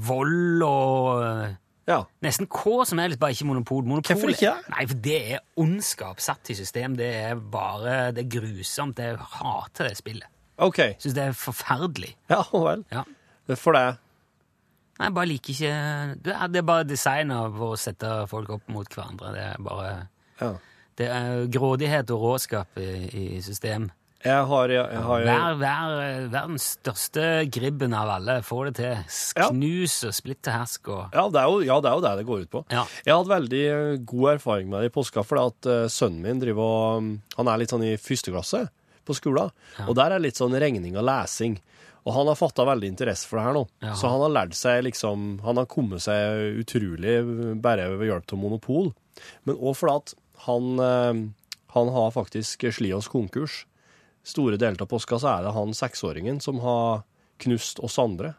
vold 0.07 0.61
og 0.67 1.23
eh, 1.23 1.55
Ja. 1.89 1.97
Nesten 2.23 2.47
hva 2.47 2.85
som 2.87 3.01
helst, 3.03 3.19
bare 3.19 3.35
ikke 3.35 3.47
monopol. 3.49 3.83
monopol 3.83 4.15
Hvorfor 4.15 4.31
ikke? 4.31 4.53
Nei, 4.71 4.85
for 4.87 5.01
det 5.03 5.17
er 5.35 5.41
ondskap 5.59 6.21
satt 6.23 6.51
i 6.53 6.55
system. 6.55 6.95
Det 6.99 7.09
er 7.25 7.35
bare 7.35 8.11
Det 8.15 8.23
er 8.23 8.29
grusomt. 8.39 8.99
Jeg 9.03 9.17
hater 9.19 9.89
det 9.89 9.97
spillet. 9.99 10.29
OK. 10.63 10.79
Syns 11.01 11.15
det 11.17 11.25
er 11.27 11.35
forferdelig. 11.35 12.13
Ja 12.31 12.43
vel. 12.53 12.85
Ja. 12.93 13.03
For 13.59 13.75
det. 13.75 13.97
Nei, 14.99 15.07
jeg 15.09 15.15
bare 15.17 15.27
liker 15.27 15.53
ikke 15.53 15.71
Det 16.23 16.35
er, 16.35 16.47
det 16.53 16.59
er 16.61 16.67
bare 16.69 16.85
designa 16.87 17.41
for 17.51 17.73
å 17.73 17.79
sette 17.81 18.11
folk 18.31 18.53
opp 18.55 18.69
mot 18.71 18.87
hverandre. 18.87 19.33
Det 19.35 19.47
er 19.49 19.65
bare 19.67 19.89
Ja. 20.41 20.53
Det 20.93 21.07
er 21.09 21.47
grådighet 21.49 22.11
og 22.13 22.21
råskap 22.21 22.77
i, 22.77 22.89
i 23.17 23.41
system. 23.41 23.89
Jeg 24.23 24.43
har, 24.47 24.71
jeg, 24.71 24.99
har 25.03 25.25
Vær, 25.27 25.55
vær, 25.59 25.95
verdens 26.31 26.67
største 26.77 27.23
gribben 27.51 27.95
av 27.97 28.11
alle. 28.13 28.37
Få 28.45 28.61
det 28.69 28.77
til. 28.77 28.93
Ja. 29.35 29.49
Knus 29.51 29.97
og 30.07 30.15
splitt 30.15 30.39
til 30.45 30.55
hersk 30.55 30.87
og 30.93 31.01
ja 31.15 31.25
det, 31.33 31.41
er 31.41 31.49
jo, 31.51 31.57
ja, 31.67 31.79
det 31.83 31.89
er 31.91 31.97
jo 31.97 32.05
det 32.05 32.13
det 32.21 32.27
går 32.29 32.45
ut 32.45 32.51
på. 32.53 32.61
Ja. 32.71 32.85
Jeg 33.03 33.11
har 33.11 33.19
hatt 33.19 33.33
veldig 33.33 33.63
eh, 33.73 33.97
god 34.13 34.29
erfaring 34.37 34.71
med 34.71 34.83
det 34.83 34.91
i 34.91 34.95
påska, 34.95 35.25
fordi 35.27 35.43
at 35.51 35.69
eh, 35.73 35.91
sønnen 35.91 36.23
min 36.23 36.39
driver 36.39 36.63
og 36.63 37.03
mm, 37.03 37.11
Han 37.35 37.51
er 37.51 37.59
litt 37.59 37.75
sånn 37.75 37.85
i 37.87 37.97
første 37.99 38.33
klasse 38.33 38.63
på 39.03 39.15
skolen, 39.17 39.51
og 39.83 39.95
der 39.99 40.15
er 40.15 40.23
litt 40.23 40.39
sånn 40.39 40.55
regning 40.55 40.95
og 40.95 41.03
lesing. 41.03 41.57
Og 42.07 42.15
han 42.15 42.29
har 42.29 42.39
fatta 42.39 42.63
veldig 42.67 42.87
interesse 42.93 43.27
for 43.27 43.39
det 43.39 43.45
her 43.49 43.55
nå. 43.57 43.65
Ja. 43.83 43.97
Så 43.99 44.11
han 44.11 44.23
har 44.23 44.31
lært 44.31 44.55
seg 44.59 44.81
liksom 44.87 45.37
Han 45.43 45.59
har 45.59 45.69
kommet 45.71 46.03
seg 46.03 46.59
utrolig 46.63 47.17
bare 47.63 47.89
ved 47.95 48.09
hjelp 48.09 48.35
av 48.35 48.39
monopol. 48.39 48.91
Men 49.47 49.59
òg 49.59 49.75
fordi 49.79 49.99
at 49.99 50.15
han, 50.47 50.71
eh, 50.79 51.21
han 51.75 51.93
har 51.95 52.15
faktisk 52.15 52.67
slitt 52.75 52.95
oss 52.95 53.11
konkurs. 53.11 53.63
Store 54.23 54.55
deler 54.57 54.79
av 54.85 54.87
påska 54.87 55.17
så 55.19 55.27
er 55.37 55.43
det 55.47 55.53
han 55.55 55.73
seksåringen 55.75 56.39
som 56.43 56.59
har 56.63 57.03
knust 57.43 57.79
oss 57.83 57.97
andre. 57.99 58.33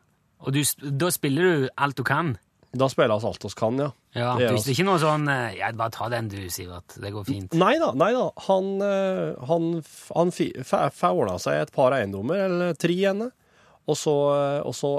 Og 0.44 0.52
du, 0.56 0.62
da 0.96 1.10
spiller 1.12 1.42
du 1.64 1.68
alt 1.76 1.96
du 1.98 2.04
kan? 2.08 2.34
Da 2.74 2.88
spiller 2.90 3.20
vi 3.20 3.28
alt 3.28 3.44
oss 3.46 3.54
kan, 3.54 3.76
ja. 3.78 3.90
Ja, 4.16 4.32
Det 4.38 4.46
er 4.46 4.54
Du 4.54 4.56
visste 4.58 4.72
ikke 4.74 4.86
noe 4.86 4.98
sånn 5.02 5.28
eh, 5.30 5.56
Ja, 5.58 5.68
bare 5.76 5.92
ta 5.94 6.08
den 6.10 6.28
du, 6.30 6.38
Sivert. 6.50 6.96
Det 7.02 7.10
går 7.14 7.24
fint. 7.28 7.54
Nei 7.58 7.74
da, 7.82 7.92
nei 7.98 8.10
da. 8.14 8.24
Han, 8.48 8.72
eh, 8.82 9.44
han, 9.50 9.68
han 10.14 10.32
fa- 10.34 11.12
ordna 11.12 11.36
seg 11.42 11.60
et 11.64 11.72
par 11.74 11.94
eiendommer, 11.96 12.44
eller 12.48 12.74
tre 12.78 12.96
ene, 13.10 13.30
og 13.86 13.98
så, 14.00 14.14
eh, 14.34 14.60
og 14.66 14.74
så, 14.78 14.92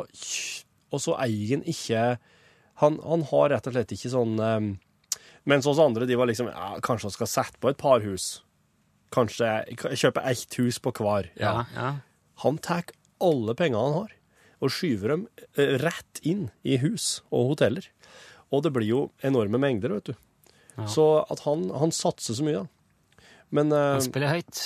og 0.93 1.01
så 1.03 1.17
eier 1.25 1.55
han 1.57 1.65
ikke 1.67 2.05
han, 2.83 2.97
han 3.07 3.23
har 3.31 3.49
rett 3.55 3.67
og 3.71 3.75
slett 3.75 3.93
ikke 3.95 4.11
sånn 4.11 4.35
Mens 5.47 5.67
oss 5.69 5.79
andre 5.79 6.07
de 6.09 6.17
var 6.19 6.27
liksom 6.27 6.49
ja, 6.51 6.73
Kanskje 6.83 7.07
han 7.07 7.13
skal 7.15 7.29
sette 7.31 7.59
på 7.63 7.69
et 7.71 7.77
par 7.79 8.01
hus. 8.03 8.41
Kanskje 9.15 9.49
kjøper 9.95 10.27
ett 10.27 10.59
hus 10.59 10.81
på 10.83 10.91
hver. 10.99 11.31
Ja, 11.39 11.61
ja. 11.75 11.89
Han 12.43 12.57
tar 12.59 12.89
alle 13.23 13.55
pengene 13.55 13.79
han 13.85 13.97
har, 14.01 14.13
og 14.59 14.71
skyver 14.75 15.13
dem 15.13 15.27
eh, 15.55 15.77
rett 15.79 16.19
inn 16.27 16.49
i 16.67 16.75
hus 16.81 17.21
og 17.31 17.53
hoteller. 17.53 17.87
Og 18.51 18.63
det 18.65 18.73
blir 18.75 18.89
jo 18.89 19.01
enorme 19.25 19.59
mengder, 19.61 19.95
vet 19.95 20.11
du. 20.11 20.15
Så 20.91 21.05
at 21.31 21.45
han, 21.45 21.69
han 21.71 21.93
satser 21.95 22.35
så 22.35 22.43
mye, 22.43 22.65
da. 22.65 23.15
Men 23.55 23.71
eh, 23.71 23.93
Han 23.95 24.03
spiller 24.03 24.33
høyt. 24.33 24.61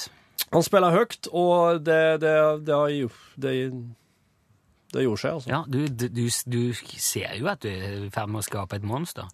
han 0.49 0.65
spiller 0.65 0.95
høyt, 0.95 1.29
og 1.29 1.83
det, 1.85 2.01
det, 2.23 2.33
det, 2.65 2.73
har 2.73 2.89
jo, 2.89 3.12
det, 3.38 3.53
det 4.95 5.05
gjorde 5.05 5.21
seg, 5.21 5.38
altså. 5.38 5.51
Ja, 5.53 5.62
du, 5.69 5.83
du, 5.85 6.07
du, 6.49 6.62
ser 6.97 7.38
jo 7.38 7.51
at 7.53 7.62
du 7.62 7.69
er 7.69 8.07
i 8.07 8.09
ferd 8.13 8.33
med 8.33 8.41
å 8.41 8.47
skape 8.49 8.79
et 8.81 8.88
monster. 8.89 9.29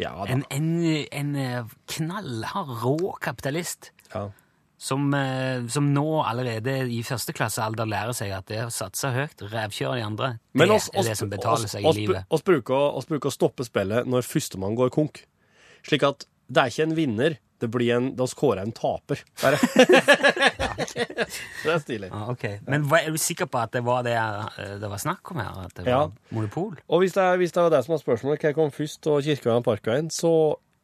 Ja, 0.00 0.14
da. 0.16 0.30
En, 0.32 0.44
en, 0.52 0.72
en 1.12 1.70
knallhard, 1.92 2.72
rå 2.84 3.12
kapitalist 3.20 3.92
Ja. 4.14 4.30
Som, 4.78 5.14
eh, 5.14 5.66
som 5.72 5.88
nå 5.94 6.04
allerede 6.22 6.74
i 6.92 7.00
førsteklassealder 7.06 7.88
lærer 7.88 8.16
seg 8.16 8.34
at 8.36 8.46
det 8.50 8.60
å 8.66 8.72
satse 8.72 9.08
høyt, 9.14 9.46
rævkjøre 9.52 9.96
de 10.00 10.04
andre, 10.04 10.28
det 10.52 10.68
oss, 10.68 10.90
er 10.92 11.00
oss, 11.00 11.08
det 11.08 11.16
som 11.16 11.32
betaler 11.32 11.64
oss, 11.64 11.72
seg 11.72 11.86
i 11.86 11.94
livet. 12.02 12.28
Vi 12.30 12.42
bruker, 12.50 12.92
oss 13.00 13.08
bruker 13.08 13.32
å 13.32 13.34
stoppe 13.34 13.64
spillet 13.66 14.08
når 14.08 14.28
førstemann 14.28 14.76
går 14.76 14.92
konk. 14.94 15.24
Slik 15.86 16.04
at 16.06 16.28
det 16.52 16.62
er 16.62 16.72
ikke 16.74 16.86
en 16.90 16.96
vinner, 16.98 17.38
det 17.58 17.70
blir 17.72 17.94
en, 17.96 18.10
da 18.18 18.26
skårer 18.28 18.60
en 18.66 18.72
taper. 18.76 19.22
Bare. 19.40 19.56
det 20.76 21.72
er 21.72 21.80
stilig. 21.80 22.10
Ah, 22.12 22.28
okay. 22.34 22.58
Men 22.68 22.84
er 22.98 23.08
du 23.14 23.18
sikker 23.20 23.48
på 23.48 23.62
at 23.62 23.72
det 23.72 23.80
var 23.86 24.04
det 24.04 24.16
eh, 24.18 24.76
det 24.82 24.90
var 24.92 25.00
snakk 25.00 25.32
om 25.32 25.40
her? 25.40 25.64
At 25.64 25.74
det 25.78 25.86
var 25.86 25.92
Ja. 25.92 26.02
monopol? 26.36 26.76
Og 26.86 27.00
hvis 27.00 27.16
det, 27.16 27.24
er, 27.24 27.40
hvis 27.40 27.56
det 27.56 27.64
var 27.64 27.72
det 27.72 27.82
som 27.86 27.96
var 27.96 28.02
spørsmålet, 28.04 28.44
hva 28.44 28.52
kom 28.58 28.70
først, 28.74 29.08
og 29.08 29.24
Kirkeveien 29.24 29.64
og 29.64 29.66
Parkveien, 29.70 30.12
så 30.12 30.32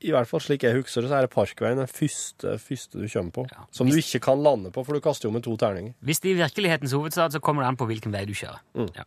i 0.02 0.10
hvert 0.14 0.28
fall 0.28 0.42
slik 0.42 0.64
jeg 0.66 0.74
husker 0.76 1.04
det, 1.04 1.10
så 1.10 1.16
er 1.18 1.26
det 1.26 1.32
Parkveien 1.32 1.78
den 1.80 1.90
første, 1.90 2.56
første 2.58 2.98
du 2.98 3.06
kommer 3.06 3.34
på. 3.36 3.46
Ja. 3.52 3.64
Som 3.74 3.90
du 3.90 3.96
ikke 3.98 4.20
kan 4.26 4.42
lande 4.42 4.72
på, 4.74 4.84
for 4.84 4.98
du 4.98 5.02
kaster 5.04 5.28
jo 5.28 5.32
med 5.34 5.44
to 5.46 5.56
terninger. 5.60 5.94
Hvis 6.02 6.20
det 6.24 6.32
er 6.32 6.40
virkelighetens 6.42 6.94
hovedstad, 6.96 7.34
så 7.34 7.40
kommer 7.40 7.62
det 7.64 7.72
an 7.72 7.78
på 7.80 7.88
hvilken 7.90 8.14
vei 8.14 8.24
du 8.28 8.34
kjører. 8.34 8.60
Mm. 8.74 8.90
Ja. 8.98 9.06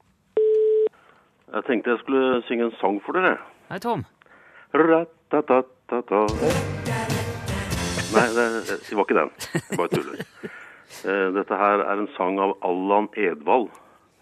Jeg 1.55 1.63
tenkte 1.69 1.93
jeg 1.93 2.01
skulle 2.03 2.41
synge 2.47 2.69
en 2.69 2.75
sang 2.81 2.99
for 3.05 3.15
dere. 3.15 3.37
Hei, 3.69 3.79
Tom. 3.83 4.05
Ratatata. 4.75 6.21
Nei, 8.15 8.27
det, 8.35 8.45
det 8.67 8.95
var 8.95 9.07
ikke 9.07 9.19
den. 9.21 9.33
Jeg 9.53 9.79
bare 9.79 9.91
tuller. 9.95 10.21
Eh, 11.03 11.27
Dette 11.35 11.57
her 11.59 11.81
er 11.83 11.99
en 11.99 12.07
sang 12.15 12.37
av 12.39 12.53
Allan 12.63 13.09
Edvald. 13.19 13.67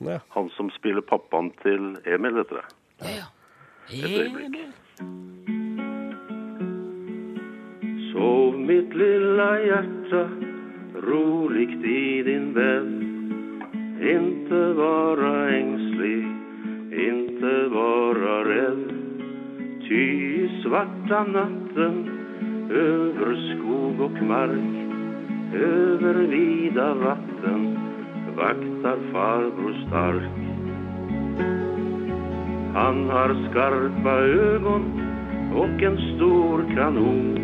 Ja. 0.04 0.18
Han 0.34 0.50
som 0.56 0.72
spiller 0.74 1.04
pappaen 1.06 1.52
til 1.62 1.94
Emil, 2.10 2.40
heter 2.40 2.60
det. 2.60 2.66
Ja, 3.04 3.12
ja. 3.20 3.28
øyeblikk. 3.94 4.58
Mitt 8.68 8.94
lilla 8.96 9.60
hjerte 9.60 10.30
roligt 10.96 11.86
i 11.86 12.24
din 12.24 12.54
bädd 12.54 13.04
Inte 14.02 14.74
vara 14.74 15.50
ängslig, 15.50 16.26
inte 16.92 17.68
vara 17.68 18.44
rädd. 18.50 18.94
Ty 19.88 20.04
i 20.44 20.62
svarta 20.64 21.24
natten 21.24 22.10
över 22.70 23.36
skog 23.36 24.02
och 24.02 24.24
mark, 24.24 24.76
över 25.54 26.14
vida 26.14 26.94
vatten 26.94 27.78
vaktar 28.38 28.98
farbror 29.12 29.88
stark. 29.88 30.44
Han 32.74 33.10
har 33.10 33.50
skarpa 33.50 34.12
ögon 34.20 34.84
och 35.56 35.84
en 35.84 35.98
stor 36.16 36.76
kanon 36.76 37.44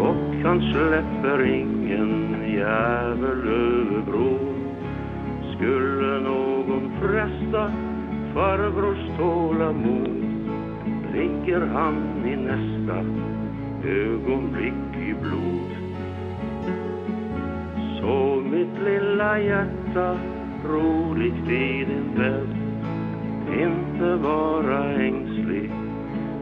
och 0.00 0.29
han 0.44 0.60
slipper 0.60 1.44
ingen 1.44 2.44
jävel. 2.54 3.60
Skulle 5.60 6.20
noen 6.24 6.86
fresta 7.00 7.64
farbrors 8.34 9.02
tålamod 9.18 10.20
ligger 11.12 11.66
han 11.74 11.98
i 12.24 12.36
neste 12.36 12.96
øyeblikk 13.84 14.96
i 14.96 15.12
blod. 15.22 15.70
Så 17.98 18.16
mitt 18.52 18.80
lilla 18.84 19.38
hjerte 19.38 20.06
roligt 20.64 21.48
i 21.48 21.84
din 21.90 22.08
bädd 22.16 22.56
inte 23.60 24.14
vara 24.24 24.84
ängslig, 24.92 25.70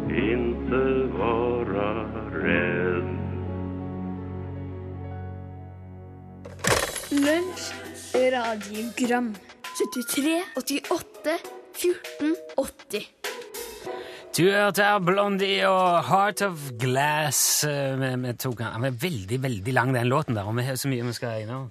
inte 0.09 0.83
vara 1.19 1.68
Lunsj, 7.29 7.73
radiogram 8.33 9.35
73, 9.77 10.43
88, 10.57 11.35
14, 11.75 12.37
80 12.57 13.03
Du 14.37 14.45
hørte 14.49 14.87
her 14.87 14.99
Blondie 15.05 15.69
og 15.69 16.07
Heart 16.09 16.43
of 16.47 16.63
Glass. 16.81 17.67
Vi, 17.69 18.11
vi 18.23 18.33
tok, 18.33 18.63
den 18.63 18.87
er 18.89 18.97
veldig, 19.03 19.43
veldig 19.43 19.75
lang, 19.77 19.93
den 19.97 20.09
låten 20.09 20.39
der, 20.39 20.49
og 20.49 20.57
vi 20.57 20.65
har 20.71 20.81
så 20.81 20.89
mye 20.89 21.05
vi 21.05 21.17
skal 21.19 21.45
innom. 21.45 21.69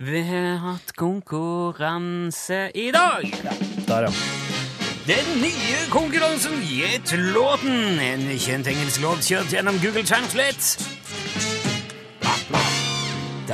Vi 0.00 0.24
har 0.30 0.56
hatt 0.64 0.96
konkurranse 0.96 2.70
i 2.72 2.88
dag. 2.94 3.28
Der, 3.90 4.08
ja. 4.08 4.12
Den 5.04 5.26
nye 5.42 5.80
konkurransen 5.92 6.62
Gjett 6.64 7.12
låten. 7.34 8.00
En 8.00 8.24
kjent 8.40 8.70
engelsk 8.72 9.02
låt 9.04 9.28
kjørt 9.28 9.52
gjennom 9.52 9.76
Google 9.84 10.06
Translate. 10.08 10.94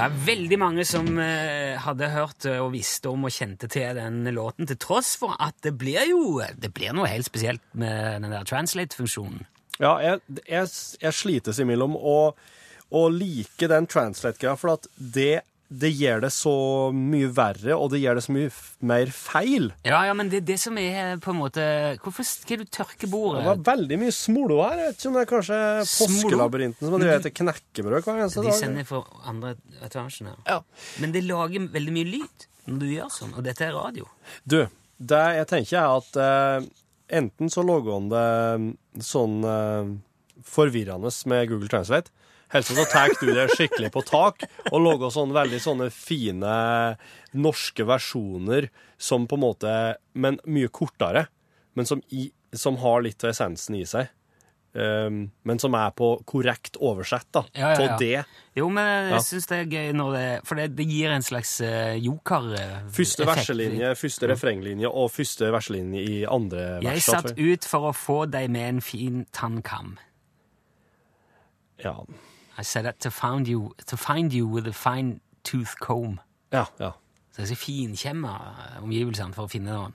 Det 0.00 0.06
er 0.06 0.20
veldig 0.24 0.56
mange 0.56 0.84
som 0.88 1.18
eh, 1.20 1.76
hadde 1.76 2.06
hørt 2.08 2.46
eh, 2.48 2.56
og 2.56 2.70
visste 2.72 3.10
om 3.10 3.26
og 3.28 3.34
kjente 3.34 3.68
til 3.68 3.98
den 3.98 4.22
låten, 4.32 4.64
til 4.64 4.78
tross 4.80 5.10
for 5.20 5.34
at 5.36 5.58
det 5.60 5.74
blir 5.76 6.06
jo 6.08 6.38
det 6.40 6.70
blir 6.72 6.94
noe 6.96 7.10
helt 7.10 7.28
spesielt 7.28 7.60
med 7.76 8.24
den 8.24 8.32
der 8.32 8.46
translate-funksjonen. 8.48 9.42
Ja, 9.76 9.98
jeg, 10.00 10.22
jeg, 10.48 10.70
jeg 11.04 11.18
slites 11.18 11.60
imellom 11.60 11.98
å, 12.00 12.32
å 12.96 13.02
like 13.12 13.68
den 13.68 13.90
translate-greia, 13.92 14.56
for 14.56 14.78
at 14.78 14.88
det, 14.96 15.42
det 15.70 15.90
gjør 15.94 16.24
det 16.24 16.32
så 16.34 16.52
mye 16.90 17.28
verre, 17.30 17.76
og 17.78 17.92
det 17.92 18.00
gjør 18.02 18.18
det 18.18 18.24
så 18.24 18.32
mye 18.34 18.48
mer 18.90 19.12
feil. 19.14 19.68
Ja, 19.86 20.00
ja, 20.08 20.16
men 20.18 20.32
det 20.32 20.40
er 20.40 20.46
det 20.48 20.56
som 20.58 20.78
er 20.82 21.20
på 21.22 21.30
en 21.30 21.38
måte 21.38 21.62
Hvorfor 22.02 22.26
skal 22.26 22.64
du 22.64 22.66
tørke 22.66 23.06
bordet? 23.10 23.44
Det 23.44 23.50
var 23.52 23.62
veldig 23.70 24.00
mye 24.02 24.14
smolo 24.14 24.58
her. 24.64 24.80
Jeg 24.80 24.90
vet 24.90 24.98
ikke 24.98 25.10
om 25.10 25.16
det 25.18 25.22
er 25.22 25.30
kanskje 25.30 25.60
påskelabyrinten 25.92 26.88
som 26.88 26.96
driver 26.96 27.20
etter 27.20 27.34
knekkebrød 27.38 28.02
hver 28.02 28.18
eneste 28.18 28.42
dag. 28.42 28.50
De 28.50 28.58
sender 28.58 28.88
for 28.88 29.22
andre 29.30 29.54
etasjen 29.86 30.32
her. 30.32 30.42
Ja. 30.48 30.58
Men 31.02 31.14
det 31.14 31.22
lager 31.28 31.70
veldig 31.78 31.96
mye 32.00 32.10
lyd 32.16 32.46
når 32.66 32.82
du 32.82 32.90
gjør 32.90 33.14
sånn, 33.14 33.34
og 33.38 33.46
dette 33.46 33.66
er 33.66 33.74
radio. 33.76 34.10
Du, 34.42 34.60
det 34.98 35.24
jeg 35.38 35.50
tenker 35.54 35.78
er 35.80 36.00
at 36.00 36.18
uh, 36.18 36.70
enten 37.20 37.52
så 37.52 37.62
lager 37.66 37.94
han 37.94 38.10
det 38.10 39.04
sånn 39.06 39.38
uh, 39.46 39.94
forvirrende 40.46 41.14
med 41.30 41.46
Google 41.52 41.70
Translate, 41.70 42.10
helst 42.52 42.74
så 42.76 42.84
tar 42.90 43.14
du 43.20 43.32
det 43.34 43.48
skikkelig 43.54 43.90
på 43.94 44.02
tak 44.08 44.44
og 44.70 44.78
lager 44.82 45.12
sånne 45.14 45.36
veldig 45.36 45.60
sånne 45.62 45.90
fine 45.94 46.54
norske 47.38 47.86
versjoner 47.86 48.68
som 49.00 49.26
på 49.30 49.38
en 49.38 49.44
måte 49.44 49.74
Men 50.14 50.40
mye 50.46 50.68
kortere, 50.68 51.26
men 51.78 51.86
som, 51.86 52.02
i, 52.10 52.30
som 52.52 52.76
har 52.82 53.02
litt 53.06 53.22
av 53.24 53.30
essensen 53.30 53.76
i 53.78 53.84
seg. 53.86 54.10
Um, 54.70 55.32
men 55.42 55.58
som 55.58 55.74
er 55.74 55.90
på 55.98 56.12
korrekt 56.30 56.76
oversett, 56.78 57.26
da. 57.34 57.40
Ja, 57.58 57.72
ja, 57.74 57.86
ja. 57.88 57.96
det. 57.98 58.20
Jo, 58.54 58.68
men 58.70 58.86
jeg 58.86 59.16
Ja. 59.16 59.22
syns 59.26 59.48
det 59.50 59.56
er 59.56 59.64
gøy 59.66 59.88
når 59.98 60.12
det 60.14 60.26
For 60.46 60.54
det, 60.60 60.66
det 60.78 60.86
gir 60.86 61.10
en 61.10 61.24
slags 61.26 61.56
uh, 61.60 61.96
joker-effekt. 61.98 62.94
Første 62.94 63.26
verselinje, 63.26 63.90
første 63.98 64.30
refrenglinje 64.30 64.86
og 64.86 65.10
første 65.10 65.50
verselinje 65.50 66.04
i 66.06 66.20
andre 66.24 66.78
vers. 66.84 66.86
Jeg 66.86 67.02
satt 67.02 67.34
ut 67.34 67.66
for 67.66 67.90
å 67.90 67.92
få 67.96 68.20
deg 68.30 68.46
med 68.50 68.68
en 68.76 68.80
fin 68.80 69.24
tannkam. 69.34 69.96
Ja, 71.82 71.96
I 72.60 72.64
set 72.64 72.86
out 72.86 72.98
to 73.00 73.10
find 73.10 73.48
you, 73.48 73.72
to 73.86 73.96
find 73.96 74.32
you 74.36 74.46
with 74.46 74.68
a 74.68 74.72
fine 74.76 75.20
tooth 75.44 75.76
comb. 75.80 76.18
ja. 76.52 76.66
ja. 76.80 76.92
Så 77.30 77.44
jeg 77.44 77.46
skal 77.52 77.60
finkjemme 77.62 78.28
eh, 78.28 78.78
omgivelsene 78.82 79.32
for 79.36 79.46
å 79.46 79.50
finne 79.52 79.70
noen. 79.72 79.92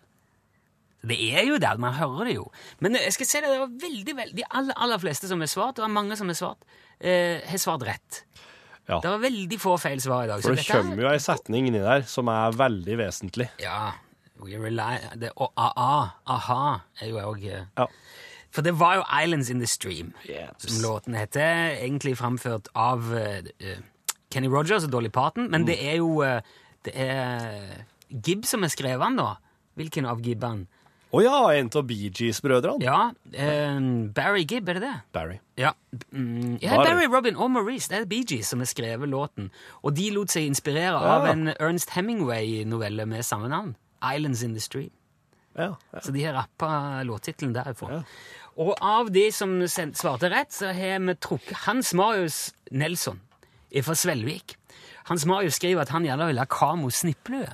Det 1.05 1.17
er 1.35 1.43
jo 1.45 1.57
der, 1.61 1.77
man 1.77 1.93
hører 1.93 2.29
det 2.29 2.35
jo. 2.37 2.45
Men 2.81 2.95
jeg 2.97 3.11
skal 3.13 3.27
si 3.29 3.41
det, 3.43 3.49
det 3.51 3.59
var 3.61 3.73
veldig, 3.83 4.13
veldig, 4.17 4.35
de 4.39 4.45
aller, 4.57 4.77
aller 4.81 5.01
fleste 5.03 5.27
som 5.29 5.43
har 5.43 5.51
svart, 5.51 5.75
det 5.77 5.83
var 5.83 5.91
mange 5.93 6.15
som 6.17 6.31
har 6.31 6.37
svart, 6.39 6.63
eh, 6.97 7.43
har 7.45 7.61
svart 7.61 7.83
rett. 7.85 8.21
Ja. 8.87 9.01
Det 9.03 9.11
var 9.11 9.19
veldig 9.21 9.59
få 9.61 9.75
feil 9.81 10.01
svar 10.01 10.23
i 10.25 10.31
dag. 10.31 10.39
så 10.41 10.47
For 10.47 10.55
det 10.55 10.63
dette 10.63 10.77
er- 10.79 10.81
kommer 10.87 11.03
jo 11.03 11.11
ei 11.11 11.19
setning 11.21 11.67
inni 11.69 11.83
der 11.83 12.07
som 12.09 12.31
er 12.31 12.55
veldig 12.57 12.97
vesentlig. 13.03 13.49
Ja, 13.61 13.91
we 14.39 14.57
rely, 14.57 14.97
det, 15.19 15.31
og 15.35 15.51
a-a, 15.57 15.91
aha, 16.27 16.79
er 17.01 17.07
jo 17.11 17.19
òg 17.21 17.43
Ja. 17.51 17.87
For 18.55 18.63
det 18.63 18.71
var 18.79 19.01
jo 19.01 19.03
Islands 19.23 19.49
in 19.51 19.59
the 19.59 19.67
Stream, 19.67 20.13
Yes. 20.29 20.63
som 20.63 20.79
låten 20.83 21.15
heter. 21.17 21.75
Egentlig 21.81 22.15
framført 22.17 22.69
av 22.75 23.11
eh, 23.17 23.81
Kenny 24.31 24.47
Rogers 24.47 24.87
og 24.87 24.93
Dolly 24.93 25.11
Parton, 25.11 25.49
men 25.51 25.67
det 25.67 25.75
er 25.83 25.99
jo 25.99 26.23
uh, 26.23 26.39
det 26.85 26.93
er 26.95 27.83
Gibb 28.09 28.45
som 28.47 28.63
har 28.63 28.71
skrevet 28.71 29.03
den, 29.03 29.19
da. 29.19 29.35
Hvilken 29.75 30.07
av 30.07 30.21
Gibbene? 30.23 30.67
Å 31.15 31.21
ja, 31.23 31.37
en 31.55 31.69
av 31.79 31.85
Bee 31.87 32.09
Gees-brødrene. 32.11 32.83
Ja, 32.83 33.11
eh, 33.31 33.77
Barry 34.15 34.43
Gibb, 34.43 34.67
er 34.69 34.79
det 34.79 34.83
det? 34.83 34.95
Barry. 35.15 35.37
Ja, 35.59 35.71
mm, 36.11 36.57
ja 36.63 36.75
Barry. 36.75 36.89
Barry 36.89 37.07
Robin 37.13 37.37
og 37.39 37.51
Maurice. 37.53 37.87
Det 37.91 38.01
er 38.01 38.09
Bee 38.09 38.25
Gees 38.27 38.51
som 38.51 38.59
har 38.59 38.67
skrevet 38.67 39.07
låten. 39.09 39.47
Og 39.83 39.95
de 39.95 40.09
lot 40.15 40.33
seg 40.33 40.49
inspirere 40.49 40.99
av 40.99 41.27
en 41.29 41.53
Ernst 41.55 41.95
Hemingway-novelle 41.95 43.07
med 43.07 43.23
samme 43.23 43.51
navn. 43.51 43.75
Islands 44.03 44.43
in 44.43 44.57
the 44.57 44.63
Stream. 44.63 44.91
Ja, 45.55 45.75
ja. 45.93 46.01
Så 46.03 46.11
de 46.11 46.23
har 46.25 46.35
rappa 46.35 47.03
låttittelen 47.07 47.53
derifra. 47.55 48.03
Og 48.55 48.71
av 48.79 49.11
de 49.11 49.27
som 49.35 49.57
svarte 49.67 50.29
rett, 50.31 50.53
så 50.55 50.71
har 50.75 51.03
vi 51.03 51.17
trukket 51.19 51.65
Hans 51.65 51.93
Marius 51.97 52.39
Nelson 52.71 53.19
fra 53.83 53.95
Svelvik. 53.99 54.55
Hans 55.09 55.25
Marius 55.27 55.59
skriver 55.59 55.83
at 55.83 55.91
han 55.91 56.05
gjerne 56.07 56.29
vil 56.29 56.39
ha 56.39 56.47
Kamo 56.49 56.89
snipplue. 56.89 57.51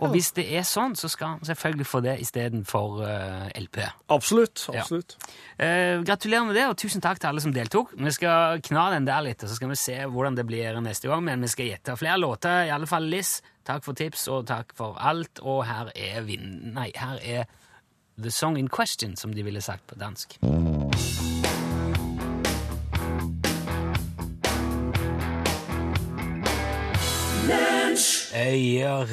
Og 0.00 0.14
hvis 0.14 0.30
det 0.36 0.46
er 0.56 0.64
sånn, 0.64 0.94
så 0.96 1.10
skal 1.12 1.34
han 1.34 1.44
selvfølgelig 1.44 1.84
få 1.84 2.00
det 2.04 2.14
istedenfor 2.22 3.02
uh, 3.02 3.48
LP. 3.58 3.82
Absolutt. 4.08 4.62
absolutt. 4.72 5.16
Eh, 5.60 6.00
gratulerer 6.06 6.46
med 6.48 6.56
det, 6.56 6.64
og 6.70 6.78
tusen 6.80 7.04
takk 7.04 7.20
til 7.20 7.28
alle 7.28 7.42
som 7.44 7.52
deltok. 7.52 7.92
Vi 8.00 8.12
skal 8.16 8.62
kna 8.64 8.86
den 8.94 9.08
der 9.08 9.20
litt, 9.26 9.44
og 9.44 9.52
så 9.52 9.58
skal 9.58 9.72
vi 9.74 9.76
se 9.76 9.98
hvordan 10.08 10.38
det 10.38 10.46
blir 10.48 10.80
neste 10.80 11.10
gang. 11.10 11.24
Men 11.26 11.44
vi 11.44 11.52
skal 11.52 11.68
gjette 11.68 11.98
flere 12.00 12.16
låter, 12.22 12.64
i 12.70 12.72
alle 12.72 12.88
fall 12.88 13.10
Liss. 13.12 13.42
Takk 13.68 13.84
for 13.84 13.98
tips, 13.98 14.24
og 14.32 14.48
takk 14.48 14.72
for 14.78 14.96
alt. 14.96 15.42
Og 15.44 15.66
her 15.68 15.92
er 15.92 16.24
vinn... 16.24 16.48
Nei, 16.78 16.88
her 16.96 17.20
er 17.20 17.44
The 18.22 18.30
Song 18.30 18.56
in 18.58 18.68
Question, 18.68 19.16
som 19.16 19.32
de 19.34 19.42
ville 19.42 19.60
sagt 19.60 19.86
på 19.86 19.94
dansk. 19.94 20.38
Øyer, 28.36 29.06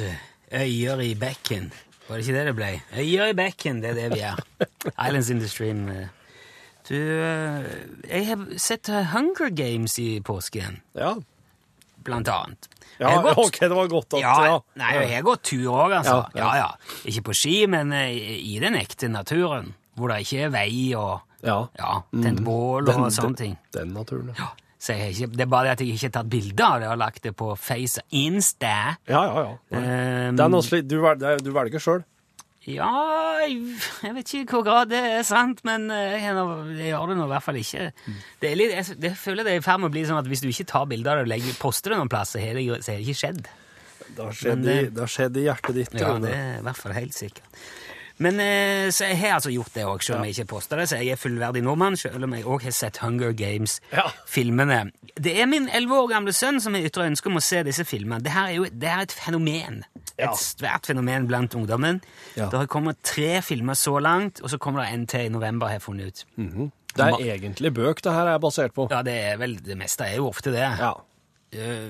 øyer 0.52 1.00
i 1.00 1.14
bekken. 1.14 1.72
Var 2.08 2.16
det 2.16 2.26
ikke 2.28 2.38
det 2.38 2.46
det 2.46 2.54
ble? 2.56 2.70
Øyer 2.98 3.26
i 3.26 3.32
bekken, 3.36 3.82
det 3.82 3.90
er 3.90 3.94
det 3.94 4.10
vi 4.14 4.20
er. 4.20 4.36
Islands 5.06 5.30
in 5.30 5.38
the 5.40 5.48
Stream. 5.48 5.88
eh. 5.88 6.06
Du, 6.88 6.94
eh, 6.94 7.64
jeg 8.08 8.26
har 8.26 8.44
sett 8.56 8.88
Hunger 9.12 9.50
Games 9.56 9.98
i 9.98 10.20
påsken, 10.20 10.80
Ja. 10.96 11.14
blant 12.04 12.28
annet. 12.28 12.68
Ja 13.00 13.22
gått- 13.22 13.38
OK, 13.46 13.58
det 13.60 13.70
var 13.76 13.88
godt 13.88 14.14
at 14.14 14.20
ja, 14.20 14.34
ja. 14.44 14.58
Nei, 14.76 14.92
jeg 15.04 15.14
har 15.16 15.22
gått 15.22 15.42
tur 15.42 15.66
òg, 15.72 15.92
altså. 16.00 16.18
Ja, 16.34 16.54
Ja. 16.56 16.68
Ikke 17.04 17.22
på 17.30 17.34
ski, 17.34 17.66
men 17.66 17.92
eh, 17.92 18.10
i 18.38 18.58
den 18.60 18.74
ekte 18.74 19.08
naturen. 19.10 19.74
Hvor 19.98 20.08
det 20.12 20.20
ikke 20.26 20.44
er 20.46 20.50
vei 20.50 20.94
og 20.94 21.20
Ja. 21.42 21.66
tent 22.12 22.40
bål 22.44 22.88
og 22.88 22.94
Den- 22.94 23.10
sånne 23.10 23.36
ting. 23.36 23.56
Den 23.72 23.92
naturen, 23.94 24.34
ja. 24.38 24.48
Ikke, 24.78 25.26
det 25.34 25.40
er 25.42 25.46
bare 25.50 25.64
det 25.64 25.70
at 25.72 25.80
jeg 25.80 25.88
ikke 25.96 26.06
har 26.06 26.22
tatt 26.22 26.28
bilde 26.30 26.60
av 26.64 26.80
det 26.80 26.88
og 26.88 26.98
lagt 26.98 27.22
det 27.22 27.32
på 27.36 27.56
Face 27.58 27.98
Insta. 28.14 28.96
Ja, 29.08 29.22
ja, 29.26 29.42
ja. 29.72 29.78
Um, 30.28 30.36
Det 30.36 30.50
noe 30.50 30.62
slitt, 30.62 30.86
du, 30.86 31.00
velger, 31.02 31.32
er- 31.34 31.38
du 31.42 31.50
velger 31.52 31.80
sjøl. 31.82 32.04
Ja, 32.68 32.88
jeg, 33.46 34.12
vet 34.14 34.28
ikke 34.28 34.40
i 34.42 34.48
hvor 34.50 34.64
grad 34.66 34.90
det 34.92 34.98
er 35.00 35.22
sant, 35.24 35.62
men 35.64 35.86
det 35.88 35.98
jeg, 36.20 36.34
jeg 36.34 36.90
gjør 36.92 37.12
det 37.12 37.16
nå 37.16 37.24
i 37.28 37.32
hvert 37.32 37.46
fall 37.46 37.58
ikke. 37.60 37.86
Det 38.42 38.50
er 38.50 38.58
litt, 38.60 38.74
jeg, 38.76 38.98
jeg 39.08 39.14
føler 39.16 39.46
det 39.46 39.54
er 39.54 39.62
i 39.62 39.64
ferd 39.64 39.80
med 39.80 39.88
å 39.88 39.94
bli 39.94 40.02
sånn 40.08 40.20
at 40.20 40.28
hvis 40.28 40.42
du 40.44 40.50
ikke 40.50 40.66
tar 40.68 40.84
bilder 40.90 41.14
av 41.14 41.22
det 41.22 41.28
og 41.28 41.32
legger, 41.32 41.56
poster 41.62 41.94
det 41.94 42.00
noen 42.02 42.10
plass, 42.12 42.34
så 42.36 42.42
har 42.42 42.58
det, 42.58 42.66
ikke 42.68 43.16
skjedd. 43.22 43.40
Det 44.08 44.24
har 44.24 44.36
skjedd, 44.36 44.64
i, 44.64 44.68
det- 44.68 44.92
det 44.96 45.04
har 45.06 45.12
skjedd 45.14 45.36
i 45.40 45.46
hjertet 45.46 45.78
ditt. 45.80 45.96
Ja, 46.00 46.12
det 46.20 46.34
er 46.36 46.58
i 46.58 46.64
hvert 46.68 46.82
fall 46.82 46.96
helt 46.98 47.16
sikkert. 47.16 47.62
Men 48.18 48.40
eh, 48.42 48.88
så 48.90 49.06
jeg 49.12 49.18
har 49.20 49.36
altså 49.36 49.52
gjort 49.54 49.74
det 49.76 49.84
òg, 49.86 50.02
selv 50.02 50.18
om 50.18 50.24
jeg 50.26 50.34
ikke 50.34 50.48
påstår 50.56 50.82
det. 50.82 50.86
Så 50.90 50.98
jeg 50.98 51.14
er 51.14 51.20
fullverdig 51.20 51.62
nordmann, 51.62 51.96
selv 51.98 52.24
om 52.26 52.34
jeg 52.34 52.46
òg 52.48 52.64
har 52.66 52.74
sett 52.74 52.98
Hunger 53.02 53.34
Games-filmene. 53.38 54.80
Det 55.18 55.34
er 55.40 55.46
min 55.50 55.68
elleve 55.74 56.00
år 56.02 56.10
gamle 56.12 56.34
sønn 56.34 56.60
som 56.62 56.74
har 56.74 56.86
ytra 56.86 57.06
ønske 57.08 57.30
om 57.30 57.38
å 57.38 57.44
se 57.44 57.62
disse 57.66 57.86
filmene. 57.86 58.22
Det 58.24 58.34
her 58.34 58.50
er 58.50 58.58
jo 58.58 58.66
det 58.70 58.90
er 58.90 59.04
et 59.06 59.14
fenomen. 59.14 59.82
Ja. 60.18 60.32
Et 60.32 60.42
svært 60.42 60.90
fenomen 60.90 61.28
blant 61.30 61.54
ungdommen. 61.54 62.02
Ja. 62.34 62.48
Det 62.50 62.64
har 62.64 62.70
kommet 62.70 62.98
tre 63.06 63.38
filmer 63.46 63.78
så 63.78 63.98
langt, 64.02 64.42
og 64.42 64.50
så 64.50 64.58
kommer 64.62 64.84
det 64.84 64.94
en 64.94 65.06
til 65.10 65.28
i 65.28 65.32
november, 65.32 65.70
har 65.70 65.78
jeg 65.78 65.86
funnet 65.86 66.10
ut. 66.10 66.24
Det 66.98 67.06
er 67.06 67.36
egentlig 67.36 67.70
bøk 67.76 68.02
det 68.02 68.14
her 68.14 68.32
er 68.34 68.42
basert 68.42 68.74
på. 68.74 68.88
Ja, 68.90 69.04
det 69.06 69.14
er 69.28 69.36
vel 69.38 69.58
Det 69.62 69.76
meste 69.78 70.08
er 70.08 70.18
jo 70.18 70.26
ofte 70.32 70.50
det. 70.54 70.66
Ja. 70.80 70.94
Eh, 71.54 71.86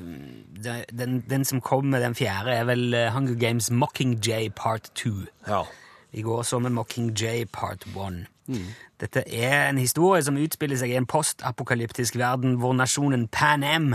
den, 0.92 1.22
den 1.28 1.44
som 1.48 1.60
kom 1.64 1.88
med 1.90 2.04
den 2.04 2.14
fjerde, 2.18 2.52
er 2.52 2.68
vel 2.68 2.92
eh, 2.94 3.08
Hunger 3.14 3.38
Games 3.40 3.70
Mockingjay 3.70 4.50
Part 4.54 4.92
2. 4.94 5.14
ja. 5.48 5.64
I 6.12 6.22
går 6.24 6.42
så 6.42 6.58
vi 6.58 6.70
Mockingjay 6.72 7.44
Part 7.52 7.84
1. 7.92 8.22
Dette 9.00 9.22
er 9.28 9.68
en 9.68 9.78
historie 9.78 10.22
som 10.24 10.38
utspiller 10.40 10.78
seg 10.80 10.94
i 10.94 10.96
en 10.96 11.06
postapokalyptisk 11.08 12.16
verden 12.16 12.56
hvor 12.62 12.72
nasjonen 12.76 13.26
Pan 13.28 13.64
Am 13.66 13.90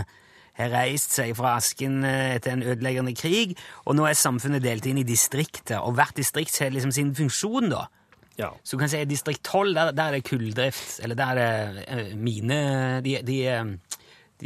har 0.54 0.70
reist 0.70 1.16
seg 1.16 1.32
fra 1.34 1.56
asken 1.58 2.04
eh, 2.06 2.36
etter 2.36 2.54
en 2.54 2.62
ødeleggende 2.62 3.16
krig, 3.18 3.56
og 3.84 3.96
nå 3.98 4.06
er 4.06 4.14
samfunnet 4.14 4.62
delt 4.62 4.86
inn 4.86 5.00
i 5.02 5.06
distrikter, 5.08 5.80
og 5.82 5.96
hvert 5.98 6.14
distrikt 6.14 6.54
har 6.62 6.70
liksom 6.70 6.92
sin 6.94 7.10
funksjon, 7.18 7.66
da. 7.72 7.88
ja. 8.38 8.52
Så 8.62 8.76
du 8.76 8.84
kan 8.84 8.92
si 8.92 9.00
i 9.02 9.08
distrikt 9.10 9.42
12, 9.50 9.74
der, 9.74 9.90
der 9.98 10.04
er 10.12 10.18
det 10.20 10.28
kulldrift, 10.28 11.00
eller 11.02 11.18
der 11.18 11.42
er 11.42 11.74
det 11.74 11.84
eh, 11.88 12.14
mine 12.14 12.60
De, 13.02 13.16
de, 13.26 13.42
de, 13.42 13.78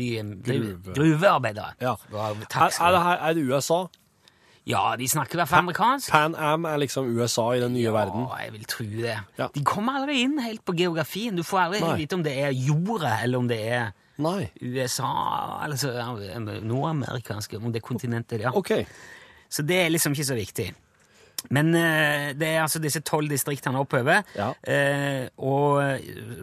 de, 0.01 0.09
eh, 0.17 0.33
Gruve. 0.49 0.95
gruvearbeidere. 0.97 1.75
ja. 1.85 1.93
Er, 2.17 2.41
er, 2.73 2.97
det 2.97 3.03
her, 3.05 3.17
er 3.29 3.37
det 3.37 3.45
USA? 3.45 3.83
Ja, 4.69 4.83
de 5.01 5.07
snakker 5.09 5.39
i 5.39 5.41
hvert 5.41 5.49
fall 5.49 5.65
amerikansk. 5.65 6.11
Pan 6.13 6.35
Am 6.37 6.67
er 6.69 6.81
liksom 6.83 7.09
USA 7.17 7.47
i 7.57 7.61
den 7.63 7.73
nye 7.73 7.93
verden. 7.95 8.27
Ja, 8.29 8.41
jeg 8.45 8.53
vil 8.53 8.67
tro 8.69 8.85
det. 8.85 9.15
Ja. 9.39 9.47
De 9.55 9.63
kommer 9.65 9.97
aldri 10.01 10.19
inn 10.27 10.37
helt 10.45 10.61
på 10.69 10.75
geografien. 10.77 11.39
Du 11.39 11.45
får 11.47 11.63
aldri 11.63 11.81
Nei. 11.87 11.95
vite 12.03 12.19
om 12.19 12.25
det 12.27 12.35
er 12.43 12.53
jordet, 12.53 13.15
eller 13.25 13.41
om 13.41 13.49
det 13.49 13.59
er 13.65 13.95
Nei. 14.21 14.51
USA, 14.61 15.13
eller 15.65 15.81
så, 15.81 15.95
nordamerikanske, 16.61 17.61
om 17.63 17.73
det 17.73 17.81
er 17.81 17.87
kontinentet. 17.87 18.45
Ja. 18.45 18.53
Okay. 18.59 18.85
Så 19.49 19.65
det 19.65 19.81
er 19.87 19.93
liksom 19.95 20.13
ikke 20.13 20.29
så 20.29 20.37
viktig. 20.37 20.69
Men 21.51 21.71
eh, 21.75 22.33
det 22.37 22.49
er 22.55 22.63
altså 22.63 22.81
disse 22.83 23.01
tolv 23.01 23.31
distriktene 23.33 23.79
oppover, 23.81 24.23
Ja. 24.37 24.51
eh, 24.69 25.29
og 25.39 25.81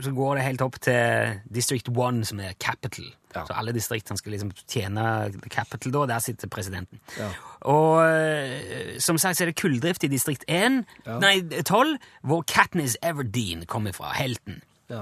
så 0.01 0.11
går 0.15 0.35
det 0.39 0.45
helt 0.47 0.61
opp 0.65 0.79
til 0.81 1.41
District 1.53 1.89
1, 1.89 2.23
som 2.25 2.39
er 2.39 2.53
capital. 2.59 3.05
Ja. 3.35 3.43
Så 3.45 3.53
alle 3.59 3.73
distriktene 3.75 4.17
skal 4.17 4.31
liksom 4.31 4.51
tjene 4.71 5.03
the 5.35 5.49
capital 5.51 5.91
da, 5.91 5.99
og 5.99 6.07
der 6.07 6.19
sitter 6.23 6.47
presidenten. 6.47 6.99
Ja. 7.19 7.29
Og 7.67 8.01
eh, 8.07 8.97
som 9.03 9.17
sagt 9.19 9.37
så 9.37 9.43
er 9.43 9.51
det 9.51 9.57
kulldrift 9.59 10.03
i 10.07 10.11
distrikt 10.11 10.45
1, 10.47 10.85
Ja. 11.05 11.19
nei, 11.19 11.41
12, 11.65 11.97
hvor 12.23 12.41
Katniss 12.47 12.97
Everdeen 13.03 13.65
kommer 13.67 13.91
fra, 13.93 14.13
helten. 14.15 14.61
Ja. 14.89 15.01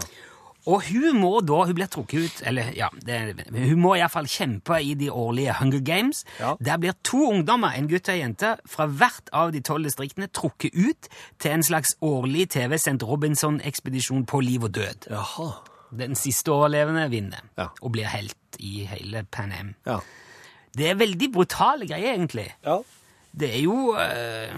Og 0.65 0.83
hun 0.87 1.17
må 1.19 1.29
da, 1.43 1.57
hun 1.67 1.75
blir 1.75 1.89
trukket 1.91 2.23
ut, 2.23 2.37
eller 2.47 2.69
ja, 2.77 2.87
det, 3.03 3.17
hun 3.51 3.81
må 3.83 3.95
iallfall 3.99 4.29
kjempe 4.31 4.77
i 4.79 4.93
de 4.95 5.09
årlige 5.11 5.57
Hunger 5.59 5.81
Games. 5.83 6.21
Ja. 6.39 6.53
Der 6.63 6.77
blir 6.79 6.95
to 7.03 7.19
ungdommer, 7.33 7.75
en 7.75 7.89
gutt 7.91 8.07
og 8.07 8.15
en 8.15 8.21
jente, 8.21 8.53
fra 8.71 8.87
hvert 8.87 9.27
av 9.35 9.51
de 9.51 9.59
tolv 9.59 9.83
distriktene 9.89 10.29
trukket 10.31 10.71
ut 10.77 11.09
til 11.43 11.51
en 11.57 11.65
slags 11.67 11.97
årlig 12.01 12.45
TV-sendt 12.55 13.03
Robinson-ekspedisjon 13.03 14.23
på 14.29 14.39
liv 14.45 14.63
og 14.63 14.71
død. 14.79 15.09
Jaha. 15.11 15.49
Den 15.93 16.15
siste 16.17 16.49
overlevende 16.55 17.09
vinner, 17.11 17.43
Ja. 17.59 17.67
og 17.81 17.91
blir 17.93 18.07
helt 18.09 18.57
i 18.59 18.85
hele 18.89 19.25
Pan 19.29 19.51
Am. 19.51 19.75
Ja. 19.85 19.99
Det 20.73 20.87
er 20.89 20.95
veldig 20.97 21.31
brutale 21.35 21.85
greier, 21.91 22.15
egentlig. 22.15 22.47
ja. 22.65 22.79
Det 23.35 23.47
er 23.49 23.61
jo 23.63 23.95
eh, 23.97 24.53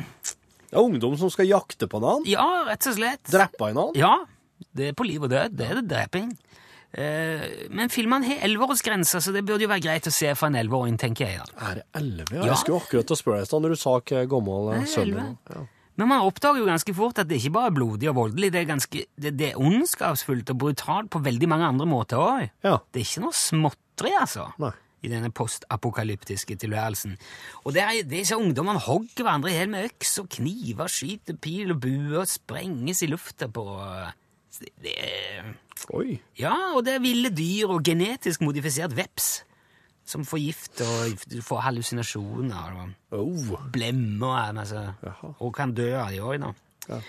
Det 0.70 0.76
er 0.76 0.82
ungdom 0.84 1.14
som 1.18 1.30
skal 1.32 1.48
jakte 1.48 1.88
på 1.88 1.98
en 2.02 2.04
annen. 2.10 2.26
Ja, 2.28 2.66
rett 2.68 2.86
og 2.92 2.96
slett. 2.98 3.22
Drepe 3.32 3.70
en 3.72 3.78
annen. 3.78 3.96
Ja, 3.96 4.18
det 4.76 4.92
er 4.92 4.98
på 4.98 5.08
liv 5.08 5.24
og 5.24 5.32
død. 5.32 5.56
Det 5.58 5.68
er 5.70 5.80
det 5.82 5.90
dreping. 5.92 6.32
Eh, 6.96 7.46
men 7.76 7.92
filmene 7.92 8.28
har 8.30 8.44
elleveårsgrense, 8.48 9.20
så 9.20 9.34
det 9.36 9.44
burde 9.48 9.66
jo 9.66 9.72
være 9.72 9.84
greit 9.84 10.08
å 10.08 10.14
se 10.16 10.32
for 10.40 10.48
en 10.48 10.60
elleveåring, 10.62 10.98
tenker 11.02 11.28
jeg. 11.28 11.42
da. 11.44 11.70
Er 11.70 11.80
det 11.82 11.88
elleve? 12.00 12.38
Ja. 12.38 12.50
Jeg 12.54 12.62
skulle 12.62 12.84
akkurat 12.84 13.12
å 13.12 13.18
spørre 13.20 13.44
deg 13.44 13.66
når 13.66 13.76
du 13.76 13.80
sa 13.82 13.98
hvor 14.00 14.30
gammel 14.36 14.70
sønnen 14.88 15.02
elleve. 15.04 15.26
Ja. 15.52 15.66
Men 15.96 16.10
man 16.12 16.26
oppdager 16.28 16.60
jo 16.60 16.68
ganske 16.68 16.96
fort 16.96 17.20
at 17.24 17.28
det 17.30 17.38
ikke 17.40 17.54
bare 17.56 17.70
er 17.72 17.76
blodig 17.76 18.10
og 18.12 18.18
voldelig, 18.18 18.50
det 18.52 18.62
er, 18.62 18.66
ganske, 18.68 19.04
det, 19.16 19.30
det 19.40 19.52
er 19.54 19.62
ondskapsfullt 19.64 20.50
og 20.52 20.58
brutalt 20.60 21.12
på 21.12 21.22
veldig 21.24 21.48
mange 21.52 21.70
andre 21.72 21.88
måter 21.88 22.20
òg. 22.20 22.50
Ja. 22.68 22.82
Det 22.92 23.00
er 23.00 23.08
ikke 23.08 23.24
noe 23.24 23.38
småtteri, 23.40 24.12
altså. 24.20 24.50
Nei. 24.60 24.74
I 25.06 25.12
denne 25.12 25.30
postapokalyptiske 25.36 26.56
tilværelsen. 26.64 27.14
Og 27.64 27.76
det 27.76 27.84
er, 27.84 28.00
disse 28.10 28.36
ungdommene 28.40 28.82
hogger 28.82 29.22
hverandre 29.22 29.52
i 29.52 29.56
hjel 29.56 29.70
med 29.72 29.92
øks 29.92 30.16
og 30.24 30.32
kniver, 30.34 30.90
skyter 30.92 31.38
pil 31.40 31.76
og 31.76 31.84
buer, 31.84 32.26
sprenges 32.28 33.04
i 33.06 33.12
lufta 33.12 33.48
på 33.54 33.66
det, 34.60 34.94
er 34.96 35.54
Oi. 35.94 36.16
Ja, 36.40 36.54
og 36.76 36.86
det 36.88 36.96
er 36.96 37.04
ville 37.04 37.30
dyr 37.36 37.70
og 37.76 37.84
genetisk 37.86 38.42
modifisert 38.42 38.96
veps 38.98 39.44
som 40.06 40.22
får 40.26 40.40
gift 40.42 40.82
og 40.86 41.24
får 41.46 41.64
hallusinasjoner 41.66 42.76
og 42.82 42.92
Oh. 43.16 43.56
blemmer 43.74 44.52
altså, 44.60 44.82
og 45.40 45.54
kan 45.56 45.74
dø 45.74 45.92
av 45.98 46.10
de 46.12 46.20
òg. 46.22 46.44
Ja. 46.90 47.00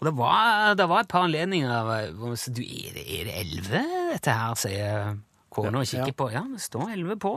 Og 0.00 0.06
det 0.08 0.12
var, 0.18 0.74
det 0.74 0.88
var 0.90 1.00
et 1.04 1.08
par 1.12 1.24
anledninger 1.28 2.10
hvor 2.18 2.34
du, 2.34 2.62
er 2.62 2.96
det, 2.96 3.04
er 3.06 3.28
det 3.28 3.34
elleve, 3.40 3.82
dette 4.12 4.34
her, 4.34 4.54
sier 4.58 5.12
kona 5.52 5.78
og 5.84 5.86
kikker 5.86 6.10
Ja. 6.10 6.16
på. 6.18 6.28
Ja, 6.32 6.42
det 6.52 6.60
står 6.64 6.90
elleve 6.96 7.16
på. 7.22 7.32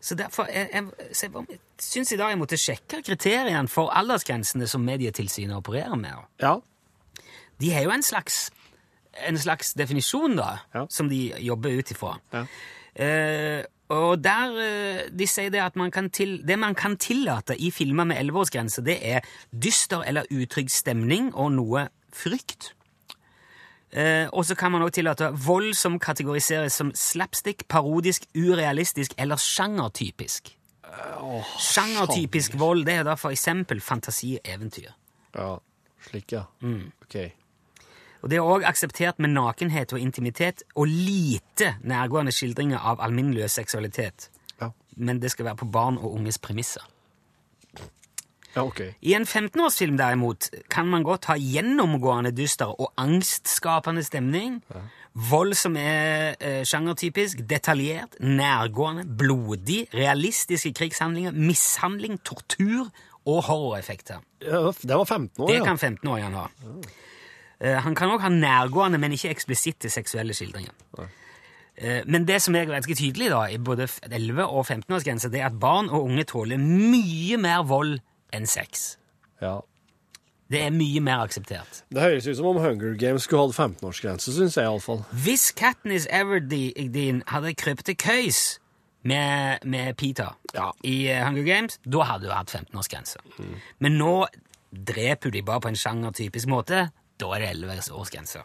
Så 0.00 0.14
derfor 0.14 0.46
jeg, 0.52 0.68
jeg, 0.72 1.10
så 1.16 1.26
jeg, 1.26 1.46
jeg 1.50 1.58
syns 1.82 2.12
i 2.12 2.16
dag 2.20 2.30
jeg 2.30 2.38
måtte 2.38 2.56
sjekke 2.60 3.02
kriteriene 3.02 3.68
for 3.68 3.90
aldersgrensene 3.90 4.68
som 4.70 4.84
Medietilsynet 4.86 5.56
opererer 5.58 5.96
med. 5.98 6.14
Ja. 6.40 6.54
De 7.60 7.72
har 7.74 7.82
jo 7.88 7.90
en 7.90 8.02
slags, 8.06 8.50
en 9.26 9.38
slags 9.38 9.74
definisjon, 9.74 10.36
da, 10.36 10.58
Ja. 10.74 10.86
som 10.90 11.08
de 11.08 11.32
jobber 11.38 11.70
ut 11.78 11.90
ifra. 11.90 12.18
Ja. 12.32 12.44
Eh, 12.94 13.64
og 13.88 14.22
der 14.24 14.56
eh, 14.60 15.10
De 15.18 15.26
sier 15.26 15.50
det 15.50 15.60
at 15.60 15.76
man 15.76 15.90
kan 15.90 16.10
til, 16.10 16.42
det 16.46 16.58
man 16.58 16.74
kan 16.74 16.96
tillate 16.96 17.56
i 17.60 17.70
filmer 17.70 18.04
med 18.04 18.18
elleveårsgrense, 18.18 18.82
det 18.84 18.98
er 19.02 19.20
dyster 19.52 20.02
eller 20.06 20.26
utrygg 20.30 20.70
stemning 20.70 21.34
og 21.34 21.52
noe 21.52 21.88
frykt. 22.12 22.72
Eh, 23.92 24.28
og 24.32 24.44
så 24.44 24.54
kan 24.54 24.72
man 24.72 24.82
også 24.82 24.94
tillate 24.98 25.30
vold 25.46 25.74
som 25.74 25.98
kategoriseres 25.98 26.72
som 26.72 26.92
slapstick, 26.94 27.64
parodisk, 27.68 28.26
urealistisk 28.36 29.14
eller 29.18 29.36
sjangertypisk. 29.36 30.54
Sjangertypisk 31.58 32.58
vold 32.58 32.84
det 32.86 32.94
er 33.00 33.04
da 33.04 33.14
for 33.14 33.30
eksempel 33.30 33.80
eventyr. 34.44 34.90
ja. 35.34 35.56
Slik, 36.08 36.32
ja. 36.32 36.42
Mm. 36.62 36.92
Ok. 37.02 37.32
Og 38.22 38.30
det 38.30 38.38
er 38.38 38.46
òg 38.46 38.66
akseptert 38.66 39.20
med 39.22 39.34
nakenhet 39.36 39.92
og 39.94 40.02
intimitet 40.02 40.64
og 40.74 40.90
lite 40.90 41.76
nærgående 41.86 42.34
skildringer 42.34 42.82
av 42.82 43.02
alminnelig 43.04 43.50
seksualitet. 43.54 44.30
Ja. 44.60 44.72
Men 44.96 45.22
det 45.22 45.30
skal 45.34 45.50
være 45.50 45.62
på 45.62 45.70
barn 45.72 45.98
og 45.98 46.14
unges 46.18 46.38
premisser. 46.42 46.86
Ja, 48.56 48.64
ok. 48.64 48.80
I 49.00 49.14
en 49.14 49.26
15-årsfilm 49.26 49.98
derimot 49.98 50.48
kan 50.72 50.88
man 50.90 51.04
godt 51.06 51.28
ha 51.30 51.36
gjennomgående 51.38 52.32
dyster 52.34 52.72
og 52.72 52.92
angstskapende 52.98 54.02
stemning. 54.02 54.62
Vold 55.30 55.54
som 55.58 55.76
er 55.78 56.34
eh, 56.40 56.62
sjangertypisk, 56.66 57.42
detaljert, 57.50 58.16
nærgående, 58.20 59.04
blodig, 59.18 59.84
realistiske 59.94 60.72
krigshandlinger, 60.78 61.34
mishandling, 61.34 62.18
tortur 62.24 62.88
og 63.26 63.42
horroreffekter. 63.48 64.24
Ja, 64.42 64.70
det 64.70 64.96
var 64.96 65.04
15 65.04 65.42
år, 65.42 65.50
ja. 65.50 65.58
Det 65.58 65.66
kan 65.66 65.78
15-åringene 65.78 66.42
ha. 66.42 66.48
Eh, 66.64 66.96
han 67.60 67.94
kan 67.98 68.10
òg 68.14 68.20
ha 68.22 68.28
nærgående, 68.30 68.98
men 69.02 69.12
ikke 69.12 69.30
eksplisitte 69.34 69.90
seksuelle 69.90 70.34
skildringer. 70.34 70.72
Nei. 70.98 71.08
men 72.06 72.24
det 72.26 72.40
som 72.42 72.54
er 72.58 72.64
ganske 72.66 72.94
tydelig 72.94 73.30
da, 73.30 73.44
i 73.50 73.56
både 73.58 73.86
11- 73.86 74.42
og 74.46 74.66
15-årsgrense, 74.66 75.30
det 75.30 75.40
er 75.40 75.46
at 75.46 75.58
barn 75.60 75.88
og 75.90 76.04
unge 76.08 76.24
tåler 76.24 76.58
mye 76.58 77.36
mer 77.38 77.62
vold 77.66 77.98
enn 78.34 78.46
sex. 78.46 78.96
ja. 79.42 79.58
Det 80.50 80.62
er 80.64 80.70
mye 80.72 81.00
mer 81.04 81.20
akseptert. 81.26 81.82
Det 81.92 82.00
høres 82.00 82.24
ut 82.26 82.36
som 82.38 82.46
om 82.48 82.56
Hunger 82.56 82.94
Games 82.96 83.22
skulle 83.28 83.42
hatt 83.50 83.58
15-årsgrense, 83.58 84.32
syns 84.32 84.54
jeg 84.56 84.64
iallfall. 84.64 85.02
Hvis 85.12 85.50
Katniss 85.52 86.06
Everdeen 86.08 87.18
hadde 87.28 87.52
krypt 87.54 87.84
til 87.84 87.96
køys 88.00 88.58
med, 89.04 89.58
med 89.68 89.92
Peter 90.00 90.38
Ja. 90.54 90.70
i 90.82 91.06
eh, 91.12 91.20
Hunger 91.26 91.42
Games, 91.44 91.76
da 91.84 92.00
hadde 92.08 92.30
hun 92.30 92.36
hatt 92.38 92.54
15-årsgrense. 92.54 93.20
Men 93.78 93.98
nå 94.00 94.14
dreper 94.72 95.28
hun 95.28 95.32
de 95.36 95.42
bare 95.42 95.60
på 95.60 95.68
en 95.68 95.76
sjangertypisk 95.76 96.48
måte. 96.48 96.86
Da 97.18 97.32
er 97.34 97.42
det 97.42 97.48
11-årsgrense. 97.56 98.44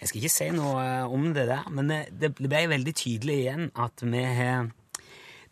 Jeg 0.00 0.08
skal 0.08 0.20
ikke 0.20 0.32
si 0.32 0.48
noe 0.54 0.82
eh, 0.84 1.12
om 1.12 1.30
det 1.34 1.46
der, 1.48 1.68
men 1.72 1.90
eh, 1.90 2.10
det 2.12 2.34
ble 2.36 2.66
veldig 2.70 2.94
tydelig 2.94 3.38
igjen 3.42 3.70
at 3.74 4.04
vi 4.04 4.24
har 4.40 4.68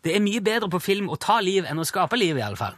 Det 0.05 0.13
er 0.15 0.21
mye 0.23 0.41
bedre 0.45 0.69
på 0.69 0.79
film 0.79 1.09
å 1.09 1.17
ta 1.17 1.39
liv 1.41 1.65
enn 1.65 1.81
å 1.81 1.87
skape 1.87 2.15
liv, 2.15 2.37
i 2.37 2.45
alle 2.45 2.59
fall. 2.59 2.77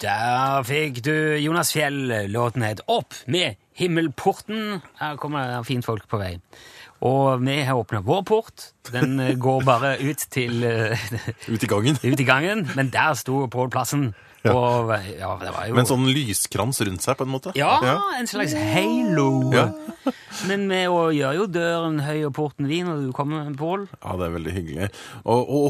Der 0.00 0.62
fikk 0.64 1.02
du 1.04 1.14
Jonas 1.40 1.72
Fjell. 1.72 2.28
Låten 2.32 2.62
het 2.62 2.80
Opp 2.88 3.16
med 3.26 3.56
himmelporten. 3.76 4.80
Her 5.00 5.16
kommer 5.20 5.64
fint 5.64 5.84
folk 5.84 6.06
på 6.08 6.20
vei. 6.20 6.38
Og 7.00 7.40
vi 7.40 7.60
har 7.64 7.78
åpna 7.80 8.02
vår 8.04 8.24
port. 8.28 8.70
Den 8.92 9.20
eh, 9.20 9.36
går 9.40 9.62
bare 9.64 9.94
ut 10.02 10.26
til 10.32 10.64
eh, 10.66 11.06
Ut 11.48 11.62
i 11.62 11.70
gangen. 11.70 11.96
ut 12.04 12.20
i 12.20 12.26
gangen, 12.28 12.66
men 12.76 12.90
der 12.92 13.14
sto 13.16 13.46
Pål 13.50 13.70
Plassen. 13.72 14.10
Og 14.48 14.88
ja, 15.18 15.34
det 15.36 15.50
var 15.52 15.66
jo 15.68 15.74
Med 15.76 15.82
en 15.82 15.88
sånn 15.90 16.06
lyskrans 16.16 16.80
rundt 16.88 17.04
seg, 17.04 17.18
på 17.18 17.26
en 17.26 17.32
måte. 17.32 17.52
Ja, 17.58 17.74
en 18.16 18.28
slags 18.30 18.54
halo. 18.56 19.50
Ja. 19.52 19.66
Men 20.48 20.64
vi 20.70 20.78
gjør 21.18 21.34
jo 21.36 21.44
døren 21.52 21.98
høy 22.00 22.22
og 22.24 22.32
porten 22.38 22.68
vid 22.70 22.86
når 22.88 23.02
du 23.04 23.10
kommer, 23.16 23.50
Pål. 23.52 23.84
Ja, 23.98 24.16
det 24.16 24.30
er 24.30 24.36
veldig 24.38 24.54
hyggelig. 24.56 24.88
Og, 25.26 25.44
og 25.44 25.66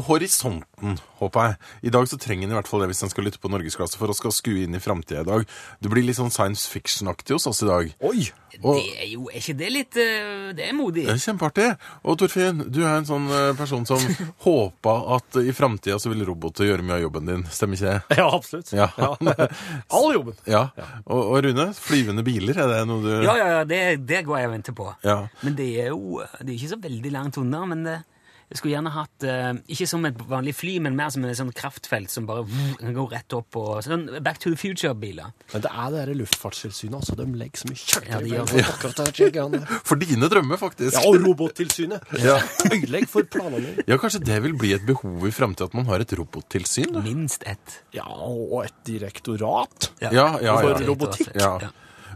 horisonten, 0.81 0.97
håper 1.19 1.47
jeg. 1.47 1.57
I 1.83 1.93
dag 1.93 2.07
så 2.09 2.17
trenger 2.19 2.47
en 2.47 2.51
i 2.51 2.57
hvert 2.57 2.67
fall 2.69 2.81
det 2.83 2.89
hvis 2.91 3.03
en 3.05 3.11
skal 3.13 3.25
lytte 3.27 3.39
på 3.41 3.49
Norgesklasse 3.51 3.97
for 3.99 4.11
å 4.11 4.15
skal 4.17 4.31
skue 4.33 4.65
inn 4.65 4.75
i 4.75 4.81
framtida 4.81 5.21
i 5.21 5.27
dag. 5.27 5.45
Det 5.81 5.89
blir 5.91 6.05
litt 6.05 6.17
sånn 6.17 6.31
science 6.33 6.67
fiction-aktig 6.71 7.37
hos 7.37 7.47
oss 7.47 7.61
i 7.63 7.69
dag. 7.69 7.91
Oi! 8.01 8.29
Og 8.61 8.75
Det 8.81 8.97
er 8.99 9.07
jo 9.13 9.29
er 9.31 9.37
ikke 9.39 9.53
det 9.55 9.67
litt 9.71 9.95
eh, 9.95 10.49
Det 10.57 10.65
er 10.67 10.73
modig. 10.75 11.05
det 11.07 11.13
er 11.13 11.21
kjempeartig. 11.23 11.69
Og 12.03 12.17
Torfinn, 12.19 12.65
du 12.67 12.81
er 12.83 12.97
en 12.97 13.07
sånn 13.07 13.29
eh, 13.31 13.53
person 13.55 13.85
som 13.87 14.01
håpa 14.45 14.95
at 15.15 15.39
i 15.39 15.53
framtida 15.55 15.95
så 16.03 16.11
vil 16.11 16.25
roboter 16.27 16.67
gjøre 16.67 16.83
mye 16.83 16.97
av 16.97 17.05
jobben 17.05 17.31
din. 17.31 17.45
Stemmer 17.47 17.79
ikke 17.79 17.93
det? 17.93 18.19
Ja, 18.19 18.27
absolutt. 18.27 18.73
Ja. 18.75 18.89
All 19.95 20.09
jobben. 20.17 20.35
Ja. 20.51 20.65
Og, 21.05 21.21
og 21.21 21.37
Rune, 21.47 21.69
flyvende 21.79 22.25
biler, 22.27 22.59
er 22.59 22.73
det 22.73 22.81
noe 22.91 23.05
du 23.05 23.11
Ja, 23.23 23.37
ja, 23.39 23.47
ja, 23.55 23.63
det, 23.63 23.81
det 24.09 24.25
går 24.27 24.41
jeg 24.41 24.51
og 24.51 24.55
venter 24.57 24.75
på. 24.81 24.89
Ja. 25.07 25.17
Men 25.45 25.55
det 25.55 25.69
er 25.85 25.93
jo 25.95 26.19
det 26.41 26.49
er 26.49 26.57
ikke 26.57 26.73
så 26.75 26.81
veldig 26.83 27.15
langt 27.15 27.39
unna. 27.39 27.63
Men 27.71 27.87
det, 27.87 27.97
jeg 28.51 28.59
skulle 28.59 28.73
gjerne 28.73 28.91
hatt 28.91 29.23
eh, 29.23 29.51
Ikke 29.71 29.85
som 29.87 30.03
et 30.09 30.17
vanlig 30.27 30.51
fly, 30.57 30.73
men 30.83 30.95
mer 30.97 31.11
som 31.13 31.23
et 31.23 31.37
sånt 31.39 31.55
kraftfelt 31.55 32.11
som 32.11 32.25
bare 32.27 32.43
går 32.83 33.13
rett 33.13 33.35
opp 33.37 33.55
og 33.61 33.79
sånn 33.85 34.07
Back 34.23 34.41
to 34.43 34.51
the 34.51 34.59
Future-biler. 34.59 35.31
Men 35.53 35.63
det 35.63 35.71
er 35.71 35.93
det 35.93 36.01
der 36.01 36.19
Luftfartstilsynet, 36.19 36.97
altså. 36.99 37.15
De 37.15 37.27
legger 37.39 37.61
så 37.63 37.69
mye 37.71 37.79
kjøtt 37.79 38.09
Ja, 38.11 39.47
de 39.47 39.61
for 39.87 40.01
dine 40.01 40.27
drømmer, 40.31 40.59
faktisk. 40.59 40.97
Ja, 40.97 41.03
og 41.07 41.21
Robottilsynet. 41.23 42.09
Ja. 42.21 42.35
Øyelegg 42.67 43.07
for 43.09 43.25
planene. 43.25 43.71
Ja, 43.87 43.95
kanskje 44.01 44.21
det 44.27 44.37
vil 44.43 44.53
bli 44.59 44.73
et 44.75 44.83
behov 44.85 45.23
i 45.27 45.31
framtida 45.33 45.69
at 45.71 45.77
man 45.77 45.87
har 45.89 46.03
et 46.03 46.11
robottilsyn? 46.19 46.91
da? 46.93 47.01
Minst 47.05 47.45
ett. 47.49 47.79
Ja, 47.95 48.05
og 48.05 48.65
et 48.65 48.75
direktorat. 48.87 49.91
Ja, 50.03 50.11
ja, 50.13 50.27
ja. 50.43 50.57
For 50.59 50.85
robotikk. 50.91 51.31
Ja. 51.39 51.55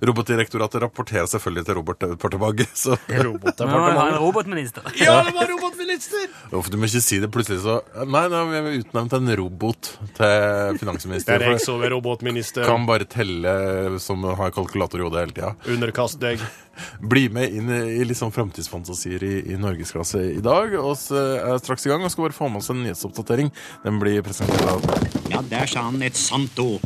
Robotdirektoratet 0.03 0.81
rapporterer 0.84 1.27
selvfølgelig 1.31 1.65
til 1.67 1.77
Robotdepartementet, 1.79 2.71
så 2.75 2.97
Robotdepartementet. 3.10 4.19
robotminister. 4.19 4.84
Ja, 4.99 5.21
det 5.23 5.34
var 5.36 5.47
robotminister! 5.53 6.27
Uff, 6.51 6.69
du 6.71 6.77
må 6.77 6.89
ikke 6.89 7.01
si 7.03 7.19
det 7.23 7.29
plutselig 7.34 7.62
så 7.63 7.77
Nei, 8.05 8.25
nei, 8.31 8.41
vi 8.49 8.58
har 8.60 8.69
utnevnt 8.81 9.15
en 9.17 9.31
robot 9.39 9.91
til 10.17 10.79
finansminister. 10.81 11.39
Det 11.39 11.47
er 11.47 11.55
jeg 11.55 11.63
som 11.65 11.84
er 11.86 11.93
robotminister. 11.95 12.67
Kan 12.67 12.86
bare 12.89 13.08
telle 13.10 13.55
som 14.03 14.23
har 14.27 14.51
kalkulator 14.55 15.01
i 15.01 15.05
hodet 15.08 15.23
hele 15.25 15.36
tida. 15.36 15.53
Underkast 15.75 16.19
deg. 16.23 16.43
Bli 17.12 17.27
med 17.31 17.53
inn 17.55 17.69
i 17.71 18.03
litt 18.03 18.19
sånn 18.19 18.34
framtidsfantasier 18.36 19.23
i, 19.23 19.34
i 19.53 19.60
norgesklasse 19.60 20.21
i 20.36 20.41
dag. 20.43 20.75
Og 20.81 20.95
så 20.99 21.21
er 21.39 21.62
straks 21.63 21.88
i 21.88 21.93
gang 21.93 22.03
og 22.03 22.12
skal 22.13 22.27
bare 22.27 22.38
få 22.38 22.51
med 22.51 22.63
oss 22.63 22.71
en 22.73 22.84
nyhetsoppdatering. 22.84 23.53
Den 23.86 24.01
blir 24.03 24.21
presentert 24.25 24.67
av 24.67 24.84
Ja, 25.31 25.41
der 25.49 25.71
sa 25.71 25.88
han 25.89 26.03
et 26.05 26.19
sant 26.19 26.60
ord. 26.63 26.84